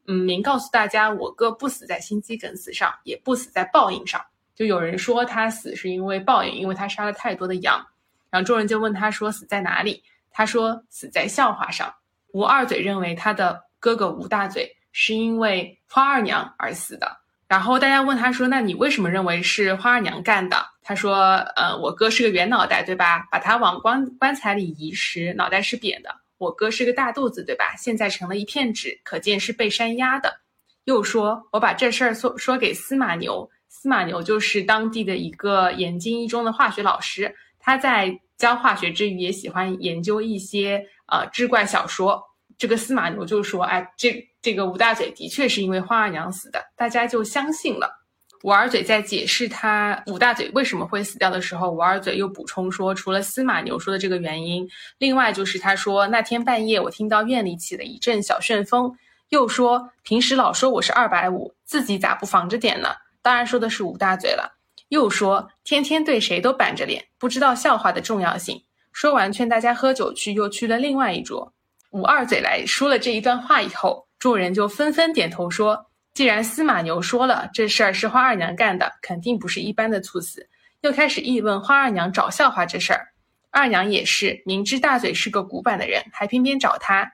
[0.06, 4.18] 嗯，明告诉大家，我哥不死在心肌梗死上，也不死在报应上。
[4.54, 7.86] 就有人说他死是因为报应，因为他杀了太多的羊。
[8.30, 10.02] 然后众人就问他说死在哪里？
[10.30, 11.94] 他说死在笑话上。
[12.28, 17.18] 吴二嘴认为他的哥哥吴大嘴是因为花二娘而死的。
[17.46, 23.28] 然后大家问他说：“那你为什么认为是花二娘干的？”他说：“呃，我哥是个圆脑袋，对吧？
[23.30, 26.21] 把他往棺棺材里移时，脑袋是扁的。
[26.42, 27.76] 我哥是个大肚子，对吧？
[27.76, 30.40] 现在成了一片纸，可见是被山压的。”
[30.84, 42.20] 又说：“我把这事儿说说给司马牛，司马牛就是当地的一个盐津一中的化学老师，他在教化学之余也喜欢研究一些呃志怪小说。
[42.58, 48.01] 这个司马牛就说：‘哎，这这个吴大嘴的确是因为花二娘死的。’大家就相信了。
[48.42, 54.68] 吴二嘴在解释他吴大嘴为什么会死掉的时候，吴二嘴又补充说，除了司马牛说的这个原因，
[54.98, 58.92] 另外就是他说那天半夜我听到院里起了一阵小旋风，
[59.28, 62.88] 又说平时老说我是二百五，自己咋不防着点呢？
[63.22, 64.58] 当然说的是吴大嘴了。
[64.88, 68.62] 又说天天对谁都板着脸，不知道笑话的重要性。
[68.92, 71.54] 说完劝大家喝酒去，又去了另外一桌。
[71.92, 80.48] 吴二嘴来说了这一段话以后，众人就纷纷点头说：“既然司马牛说了这事儿是花二娘干的，肯定不是一般的猝死。”
[80.82, 83.08] 又开始议论花二娘找笑话这事儿。
[83.50, 87.12] 二娘也是明知大嘴是个古板的人，还偏偏找他，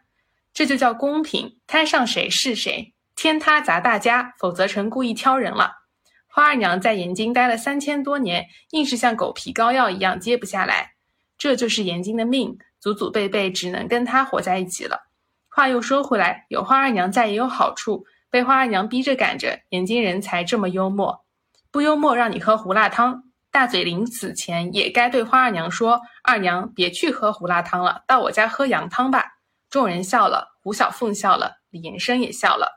[0.54, 5.72] 这就叫公平，摊上谁是谁，天塌砸大家，否则成故意挑人了。
[6.26, 10.92] 花二娘在延津待了三千多年，硬是像狗皮膏药一样接不下来，
[11.36, 12.58] 这就是延津的命。
[12.80, 15.08] 祖祖辈辈只能跟他活在一起了。
[15.48, 21.24] 话又说回来，有花二娘在也有好处，被花二娘逼着赶着，延津人才这么幽默。
[21.70, 29.24] 不幽默让你喝胡辣汤，大嘴临死前也该对花二娘说：“二娘别去喝胡辣汤了，到我家喝羊汤吧。”
[29.70, 32.72] 众人笑了，胡小凤笑了，李延生也笑了。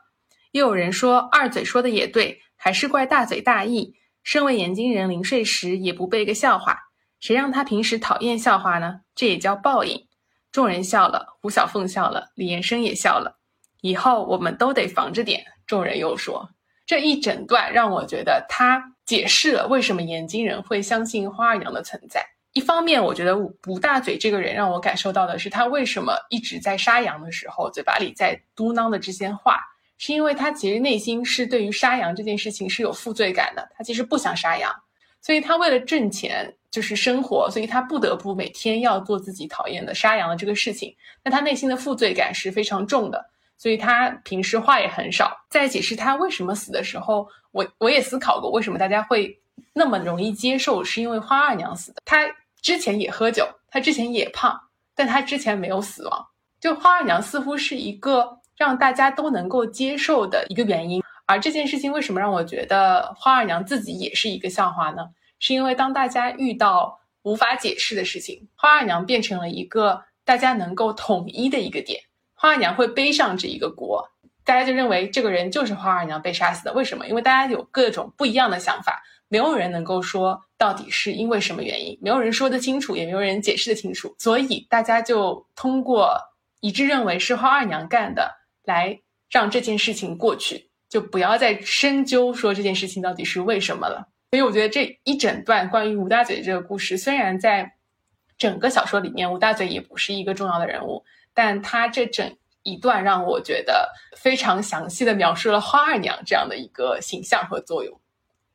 [0.52, 3.94] 又有人说二嘴说的也对，还是怪大嘴大意。
[4.22, 6.78] 身为延津人，临睡时也不背个笑话。
[7.18, 9.00] 谁让他平时讨厌笑话呢？
[9.14, 10.06] 这也叫报应。
[10.50, 13.38] 众人笑了，胡小凤笑了，李延生也笑了。
[13.82, 15.44] 以后我们都得防着点。
[15.66, 16.48] 众人又说，
[16.86, 22.24] 这一整段让我觉得他解释了为什么延津人会相信花二娘的存在。
[22.54, 29.60] 一方面，我觉得吴吴大嘴这个人让我感受到的是，他为什么一直在杀羊的时候嘴巴里在嘟囔的这些话，
[29.98, 33.68] 是因为他其实内心是对于杀羊这件事情是有负罪感的。
[33.76, 34.74] 他其实不想杀羊，
[35.20, 36.54] 所以他为了挣钱。
[36.72, 40.96] 就是生活，所以他不得不每天要做自己讨厌的杀羊的这个事情。
[41.22, 43.22] 那他内心的负罪感是非常重的，
[43.62, 45.40] 所以他平时话也很少。
[45.48, 49.40] 在解释他为什么死的时候，我我也思考过，为什么大家会
[49.72, 52.02] 那么容易接受，是因为花二娘死的。
[52.04, 52.26] 他
[52.60, 54.60] 之前也喝酒，他之前也胖，
[54.96, 56.26] 但他之前没有死亡。
[56.58, 61.00] 就花二娘似乎是一个让大家都能够接受的一个原因。
[61.26, 65.08] 而这件事情为什么让我觉得花二娘自己也是一个笑话呢？
[65.38, 72.00] 是因为当大家遇到无法解释的事情，花二娘变成了一个大家能够统一的一个点。
[72.42, 74.04] 花二娘会背上这一个锅，
[74.44, 76.72] 大家就认为这个人就是花二娘被杀死的。
[76.72, 77.06] 为什么？
[77.06, 84.12] 因为大家有各种不一样的想法，没有人能够说到底是因为什么原因，没有人说得清楚，也没有人解释得清楚。
[84.18, 86.18] 所以大家就通过
[86.58, 88.28] 一致认为是花二娘干的，
[88.64, 88.98] 来
[89.30, 94.08] 让这件事情过去，就不要再深究说这件事情到底是为什么了。
[94.32, 97.72] 所以我觉得这一整段关于吴大嘴这个故事，虽然在
[98.36, 108.00] 整个小说里面吴大嘴也不是一个重要的人物，但他这整一段让我觉得非常详细的描述了花二娘这样的一个形象和作用。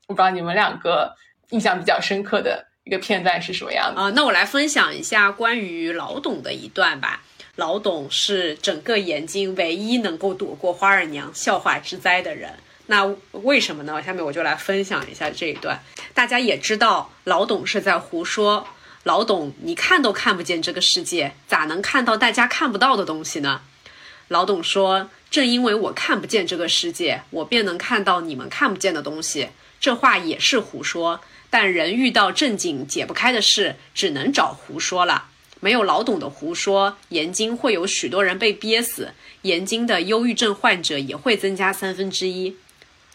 [0.07, 1.15] 我不知道你们两个
[1.49, 4.09] 印象比较深刻的一个片段是什么样的啊？
[4.15, 7.23] 那我来分享一下关于老董的一段吧。
[7.55, 12.53] 老董是整个延津唯一能够躲过花二娘笑话之灾的人。
[12.85, 14.01] 那为什么呢？
[14.01, 15.77] 下面我就来分享一下这一段。
[16.13, 18.65] 大家也知道，老董是在胡说。
[19.07, 23.61] 老董，你看都看不见这个世界，咋能看到大家看不到的东西呢？
[24.27, 29.47] 老董说：“正因为我看不见这个世界，我便能看到你们看不见的东西。”
[29.79, 31.21] 这话也是胡说。
[31.49, 35.27] 但人遇到正经解不开的事，只能找胡说了。
[35.61, 42.57] 没有老董的胡说，延津会有许多人被憋死，延津的忧郁症患者也会增加三分之一。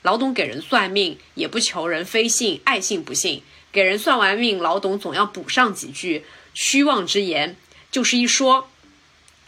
[0.01, 3.43] 老董给人算命，也不求人非信，爱信不信。
[3.73, 7.57] 给人算完命，老董总要补上几句虚妄之言，
[7.91, 8.69] 就是一说。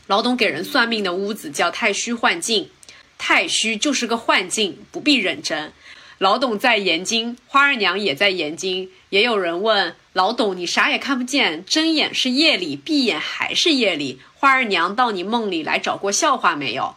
[0.07, 2.71] 老董给人算命的屋子叫太虚幻境，
[3.19, 5.73] 太虚就是个幻境，不必认真。
[6.19, 8.91] 老董在延津，花二娘也在延津。
[9.11, 14.21] 也有人问老董：“你啥也看不见，睁眼是夜里，闭眼还是夜里？
[14.35, 16.97] 花二娘到你梦里来找过笑话没有？”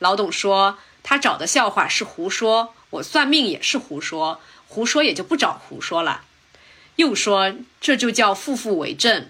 [0.00, 0.78] 老董说。
[1.04, 6.22] 他找的笑话是胡说，我算命也是胡说，胡说也就不找胡说了。
[7.02, 9.26] 又说这就叫负负为正，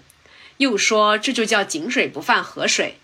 [0.57, 2.97] 又说这就叫井水不犯河水。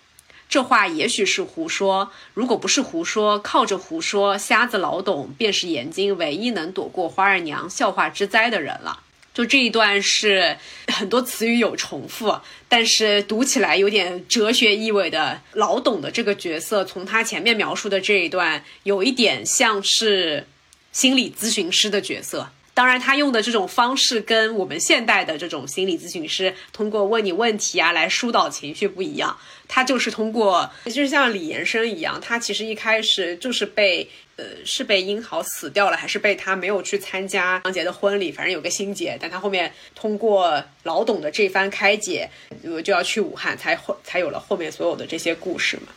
[0.48, 9.02] 这话也许是胡说，如果不是胡说，靠着胡说，瞎子老董便是眼睛唯一能躲过花二娘笑话之灾的人了。
[9.34, 10.58] 就这一段是
[10.88, 15.42] 很多词语有重复，但是读起来有点哲学意味的。
[15.54, 20.46] 老董的这个角色，从他前面描述的这一段，有一点像是
[20.92, 22.52] 心理咨询师的角色。
[22.80, 29.38] 当然，他用的这种方式跟我们现代的这种心理咨询师通过问你问题啊来疏导情绪不一样。
[29.68, 39.18] 他就是通过，就是像李延生一样，他其实一开始就是被呃是被英豪死掉了，还是被他没有去参加张杰的婚礼，反正有个心结。
[39.20, 42.30] 但他后面通过老董的这番开解，
[42.64, 45.92] 就就要去武汉，才后才有了后面所有的这些故事嘛。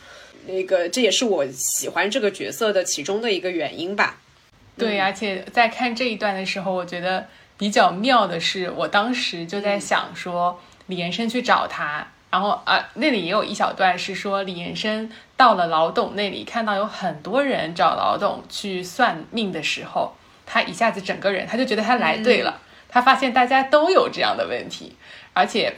[0.45, 4.19] 那个这也是我喜欢这个角色的其中的一个原因吧。
[4.77, 20.15] 对，而且在看这一段的时候，我觉得比较妙的是，我当时就在想说，李延生去找他，然后啊，那里也有一小段是说李延生到了老董那里，看到有很多人找老董去算命的时候，
[20.45, 22.59] 他一下子整个人他就觉得他来对了，
[22.89, 24.95] 他发现大家都有这样的问题，
[25.33, 25.75] 而且。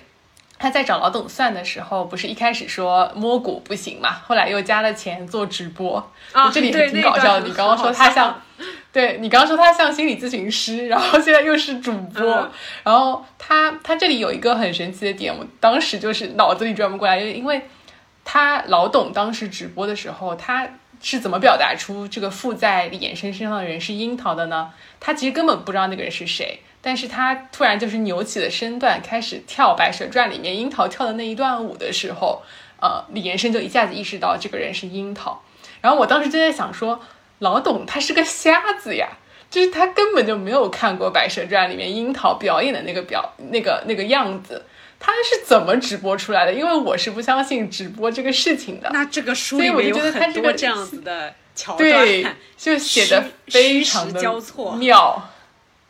[0.57, 5.97] 他在找老董算的时候，不是一开始说摸骨不行嘛，后来又加了钱做直播，
[6.31, 7.47] 啊这里挺搞笑的。
[7.47, 8.41] 你刚刚说他像，
[8.91, 12.51] 对你刚刚说他像心理咨询师， 然后现在又是主播，嗯
[12.83, 17.67] 然后他他这里有一个很神奇的点，我当时就是脑子里转不过来，因为
[18.23, 20.67] 他老董当时直播的时候，他
[21.07, 24.73] 是怎么表达出这个附在李延生身上的人是樱桃的呢？
[24.99, 32.41] 他其实根本不知道那个人是谁，但是他突然就是扭起了身段，开始跳《白蛇传》里面樱桃跳的那一段舞的时候，
[32.81, 35.43] 呃，李延生就一下子意识到这个人是樱桃。
[35.79, 36.99] 然后我当时就在想说，
[37.37, 39.09] 老董他是个瞎子呀，
[39.51, 44.65] 就是他根本就没有看过《白蛇传》里面樱桃表演的那个表那个那个样子，
[44.99, 46.53] 他是怎么直播出来的？
[46.53, 48.89] 因为我是不相信直播这个事情的。
[48.91, 55.29] 那这个书所以我就里面有很觉得他这个多这样子的桥对段，，就写的非常虚的实交错妙。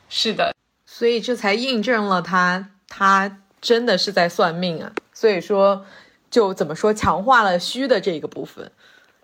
[0.10, 0.54] 是的，
[0.86, 4.92] 所以这才印证了他他真的是在算命啊。
[5.14, 5.86] 所以说，
[6.30, 8.72] 就怎么说，强化了虚的这个部分，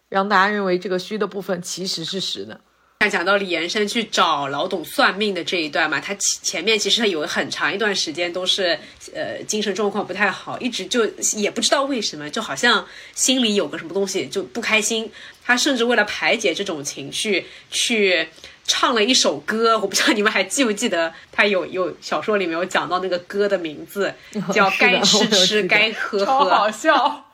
[0.10, 2.62] 让大家认为这个虚的部分其实是实的。
[3.02, 8.78] 像讲到李延生去找老董算命的这一段嘛，他前前面其实有很长一段时间都是
[9.16, 11.04] 呃精神状况不太好，一直就
[11.36, 12.86] 也不知道为什么，就好像
[13.16, 15.12] 心里有个什么东西就不开心。
[15.44, 18.30] 他甚至为了排解这种情绪，去
[18.66, 19.80] 唱了一首歌。
[19.80, 24.14] 我不知道你们还记不记得，他有有小说里面有讲到那个歌的名字，
[24.54, 26.24] 叫《该吃吃该喝喝》。
[26.28, 27.26] 超好笑，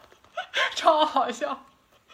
[0.74, 1.66] 超好笑。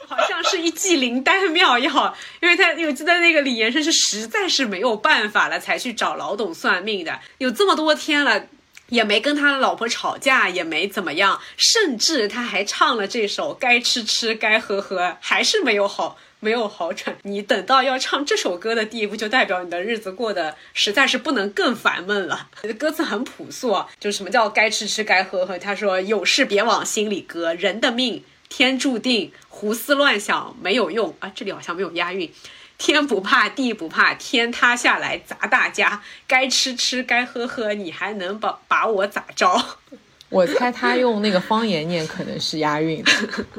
[0.08, 7.20] 好像是一剂灵丹妙药，因为他我记得那个李延生是实在是没有办法了，才去找老董算命的。
[7.38, 8.45] 有这么多天了，
[8.89, 16.18] 也没跟他老婆吵架，也没怎么样，甚至他还唱了这首《该吃吃该喝喝》，还是没有好。
[16.43, 22.49] 没有好转，你等到要唱这首歌的地步，就代表你的日子过得实在是不能更烦闷了。
[22.78, 25.58] 歌词很朴素，啊就是什么叫该吃吃该喝喝。
[25.58, 28.26] 他说有事别往心里搁，人的命
[28.56, 31.32] 天注定，胡思乱想没有用啊。
[31.34, 32.32] 这里好像没有押韵。
[32.78, 36.04] 天不怕地不怕，天塌下来砸大家。
[36.28, 39.80] 该吃吃该喝喝，你还能把把我咋着？
[40.30, 43.12] 我猜他用那个方言念可能是押韵的，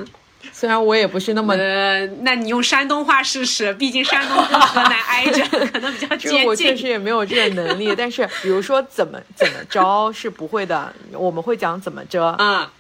[0.53, 6.77] 虽然我也不是那么，呃，那你用山东话试试，毕竟山东跟河南挨着， 可能比较接近我确。
[6.77, 7.93] 实也没有这个能力。
[7.97, 12.71] 但是比如说怎么怎么着是不会的，我们会讲怎么着，啊、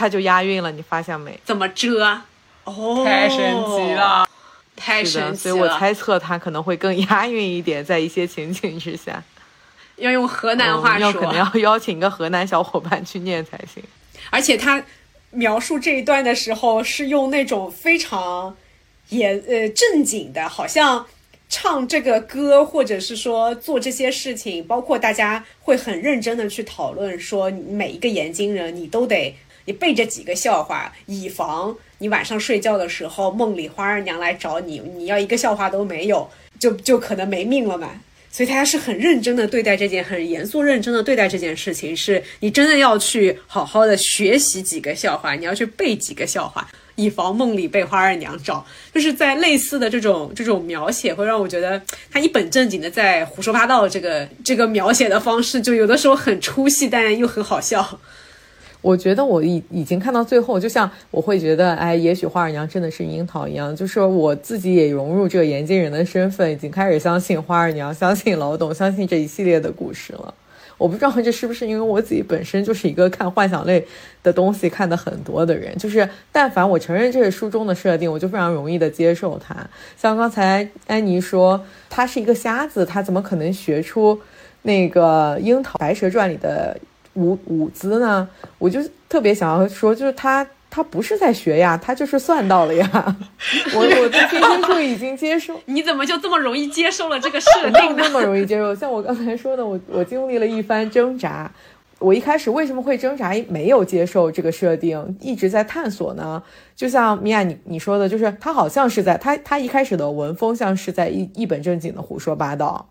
[0.00, 1.38] 它就押韵了，你发现没？
[1.44, 2.18] 怎么遮？
[2.64, 4.26] 哦，太神奇，了！
[4.74, 5.36] 太，神奇了！
[5.36, 9.22] 所以我猜测它可能会更押韵一点，在一些情景之下。
[9.96, 13.82] 要用河南话说，们要可能要邀请一个河南小伙伴去念才行。
[14.30, 14.82] 而且他
[15.32, 18.56] 描述这一段的时候是用那种非常
[19.10, 21.04] 也呃正经的，好像
[21.50, 29.36] 唱这个歌或者是说做这些事情，包括大家会很认真的去讨论，说每一个延津人你都得
[29.70, 37.92] 你背这几个笑话，以防你晚上睡觉的时候梦里花儿娘来找你，你要一个笑话都没有，就就可能没命了嘛。
[38.32, 48.66] 所以他是很认真的对待这件，很严肃认真的对待这件事情，是你真的要去好好的学习几个笑话，你要去背几个笑话，以防梦里被花儿娘找。
[48.92, 58.00] 就是在类似的这种这种描写，会让我觉得他一本正经的在胡说八道这个这个描写的方式，就有的时候很出戏，但又很好笑。
[58.82, 70.34] 我觉得我已已经看到最后，就像我会觉得，哎，也许花儿娘真的是樱桃一样，就是我自己也融入这个严金人的身份，已经开始相信花儿娘，相信老董，相信这一系列的故事了。
[70.78, 73.86] 我不知道这是不是因为我自己本身就是一个看幻想类
[74.22, 79.54] 的东西看的很多的人，就是但凡我承认这是书中的设定，我就非常容易的接受它。
[79.98, 84.18] 像刚才安妮说，他是一个瞎子，他怎么可能学出
[84.62, 86.74] 那个《樱桃白蛇传》里的
[87.14, 88.28] 舞舞姿呢？
[88.58, 90.46] 我就特别想要说，就是他。
[90.72, 92.88] 他不是在学呀，他就是算到了呀。
[93.74, 98.10] 我我对天生就已经接受， 你怎么就这么容易接受了这个设定呢那？
[98.10, 98.72] 么容易接受。
[98.72, 101.50] 像我刚才说的，我我经历了一番挣扎。
[101.98, 106.40] 我一开始为什么会挣扎，没有接受这个设定，一直在探索呢？
[106.76, 112.90] 就像米娅你你说的，就是他好像是在他他一开始的文风像是在一一本正经的胡说八道，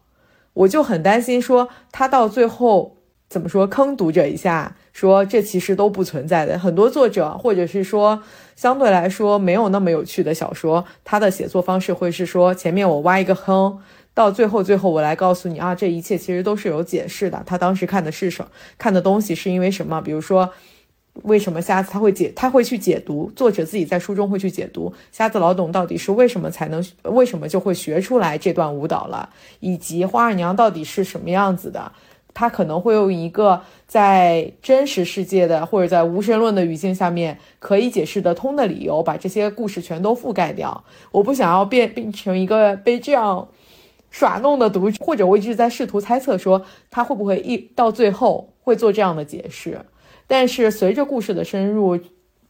[0.51, 2.97] 我就很担心说他到最后
[3.29, 6.57] 怎么说坑读者一下，说这其实都不存在的。
[6.57, 8.23] 很多作者或者是说
[8.55, 13.79] 相对来说没有那么有趣的小说，他的写作方式会是说前面我挖一个坑。
[14.15, 17.41] 到最后，最后我来告诉你啊，这一切其实都是有解释的。
[17.45, 18.45] 他当时看的是什
[18.77, 20.01] 看的东西是因为什么？
[20.01, 20.49] 比如说，
[21.23, 29.29] 为什么瞎子他会解，他会去解读，作者自己在书中会去解读瞎子老董到底是为什么才能，为什么就会学出来这段舞蹈了，
[29.61, 31.93] 以及花二娘到底是什么样子的。
[32.33, 40.83] 他可能会用一个在真实世界的或者在无神论的语境下面可以解释得通的理由，把这些故事全都覆盖掉。
[41.11, 43.47] 我不想要变变成一个被这样
[44.09, 49.79] 耍弄的读者，或者我一直在试图猜测说他会不会一到最后会做这样的解释。
[50.27, 51.99] 但是随着故事的深入，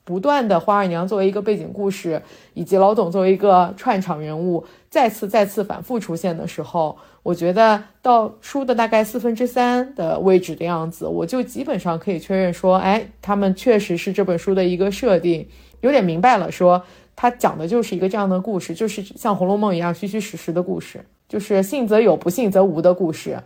[0.10, 2.20] 不断的花二娘作为一个背景故事，
[2.56, 15.48] 以及老董作为一个串场人物，再次再次反复出现的时候，我觉得到书的大概四分之三的位置的样子，我就基本上可以确认说，哎，他们确实是这本书的一个设定，
[15.82, 16.82] 有点明白了说，
[17.16, 23.38] 他讲的就是一个这样的故事，就是像《红楼梦》一样虚虚实实的故事，就是信则有，不信则无的故事。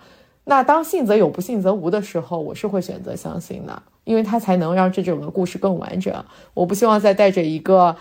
[0.45, 6.13] 那当信则有，不信则无的时候，我是会选择相信的，因为它才能让这整个故事更完整。
[6.53, 7.95] 我不希望再带着一个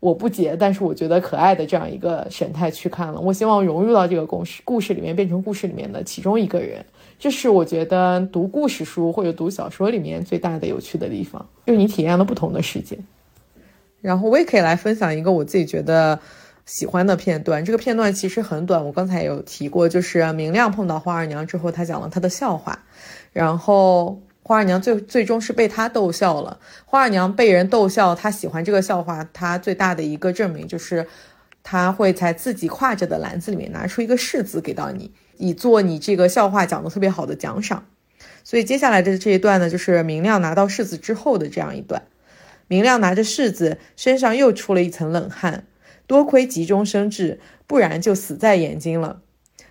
[0.00, 3.20] 我不解，但是我觉得可爱的这样一个神态去看了。
[3.20, 6.84] 我希望融入到这个故事故事里面，变成故事里面的其中一个人。
[7.18, 12.98] 这是我觉得读故事书或者读小说里面最大的有趣的地方，就是你体验了不同的世界。
[14.02, 16.20] 然后我也可以来分享一个我自己觉得
[16.66, 17.64] 喜欢的片段。
[17.64, 22.78] 这个片段其实很短，我刚才有提过，就是明亮碰到花二娘之后，他讲了他的笑话，
[23.32, 26.60] 然后花二娘最最终是被他逗笑了。
[26.84, 31.04] 花二娘被人逗笑，她喜欢这个笑话，她最大的一个证明就是，
[31.64, 37.86] 她会在自己挎着的篮子里面拿出一个柿子给到你，以做你这个笑话讲得特别好的奖赏。
[38.44, 42.04] 所以接下来的这一段呢，就是明亮拿到柿子之后的这样一段。
[42.68, 45.64] 明亮拿着柿子，身上又出了一层冷汗。
[46.06, 49.22] 多亏急中生智，不然就死在眼睛了。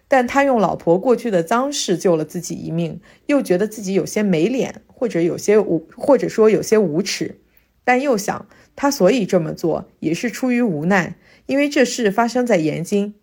[0.07, 7.39] 但他用老婆过去的脏事救了自己一命，又觉得自己有些没脸，或者有些无，或者说有些无耻。
[7.83, 13.15] 但又想，他所以这么做也是出于无奈，因为这事发生在延津。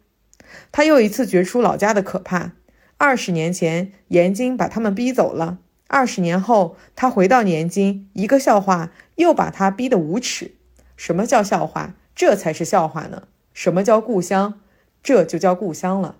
[0.70, 2.52] 他又一次觉出老家的可怕。
[2.98, 5.58] 二十年前，延津把他们逼走了。
[5.88, 10.52] 二十年后，他回到年津，一个笑话又把他逼得无耻。
[10.96, 11.94] 什么叫笑话？
[12.14, 13.24] 这才是笑话呢。
[13.52, 14.60] 什么叫故乡？
[15.02, 16.16] 这就叫故乡了。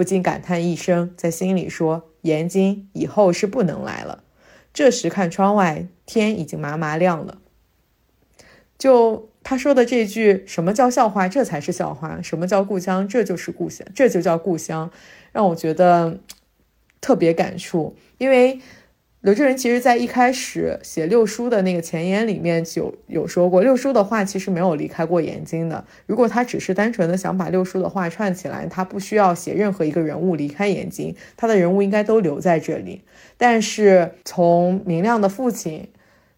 [0.00, 4.24] 不禁感叹一声，在心里说：严金以后是不能来了。
[4.72, 7.36] 这时看窗外，天已经麻麻亮了。
[8.78, 11.28] 就他说的这句“什么叫笑话？
[11.28, 12.22] 这才是笑话。
[12.22, 13.06] 什么叫故乡？
[13.06, 14.90] 这就是故乡，这就叫故乡”，
[15.32, 16.20] 让我觉得
[17.02, 17.94] 特别感触。
[18.16, 18.58] 因为
[19.22, 25.84] 刘志仁其实在一开始写六叔的那个前言里面就有说过，六叔的话其实没有离开过眼睛的。
[26.06, 33.02] 如果他只是单纯的想把六叔的话串起来，他不需要写任何一个人物离开眼睛，他的人物应该都留在这里。
[33.36, 35.88] 但是从明亮的父亲。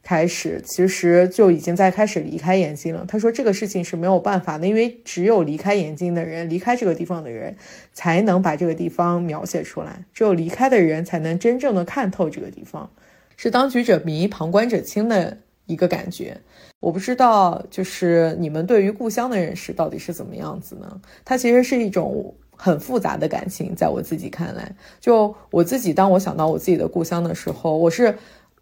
[0.03, 3.05] 开始，其实就已经在开始离开眼睛了。
[3.07, 7.57] 他说这个事情是没有办法的，因为只有离开眼睛的人，离开这个地方的人，
[7.93, 10.05] 才能把这个地方描写出来。
[10.13, 12.91] 只有离开的人，才能真正的看透这个地方，
[13.37, 16.37] 是当局者迷，旁观者清的一个感觉。
[16.81, 21.01] 我不知道，就是你们对于故乡的认识到底是怎么样子呢？
[21.25, 28.13] 它其实是一种很复杂的感情，在我自己看来，就我自己，当我想到我自己的故乡的时候，我是。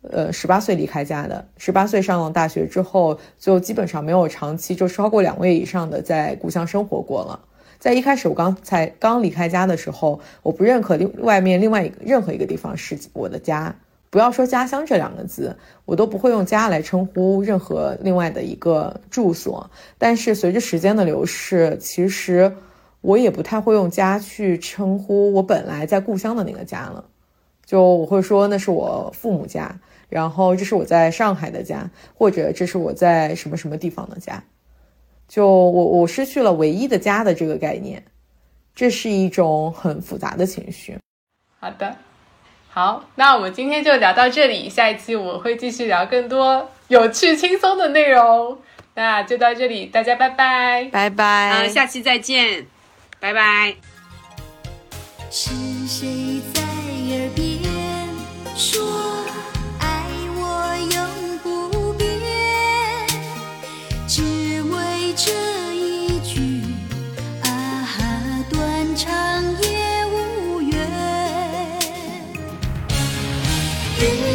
[0.02, 7.38] 呃，十八岁离开家的，十八岁上了大学之后，就基本上没有长期就超过两个月以上的在故乡生活过了。
[7.78, 13.74] 在一开始我刚才刚离开家的时候，我不认可另外面另外一个任何一个地方是我的家，
[14.08, 19.70] 不要说家乡这两个字，我都不会用家来称呼任何另外的一个住所。
[19.98, 22.50] 但是随着时间的流逝，其实
[23.02, 27.04] 我也不太会用家去称呼我本来在故乡的那个家了。
[27.70, 29.72] 就我会说那是我父母家，
[30.08, 34.42] 然后这是我在上海的家，或者这是我在什么什么地方的家。
[35.28, 38.02] 就我我失去了唯一的家的这个概念，
[38.74, 40.98] 这是一种很复杂的情绪。
[41.60, 41.96] 好的，
[42.68, 48.58] 好，那我们今天就聊到这里，下一期我会继续聊更多有趣轻松的内容。
[48.96, 50.88] 那就到这里，大家拜拜。
[50.90, 51.66] 拜拜。
[51.66, 52.66] 嗯，下期再见，
[53.20, 53.76] 拜拜。
[55.30, 55.52] 是
[55.86, 56.39] 谁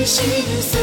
[0.06, 0.24] 心
[0.62, 0.80] 碎，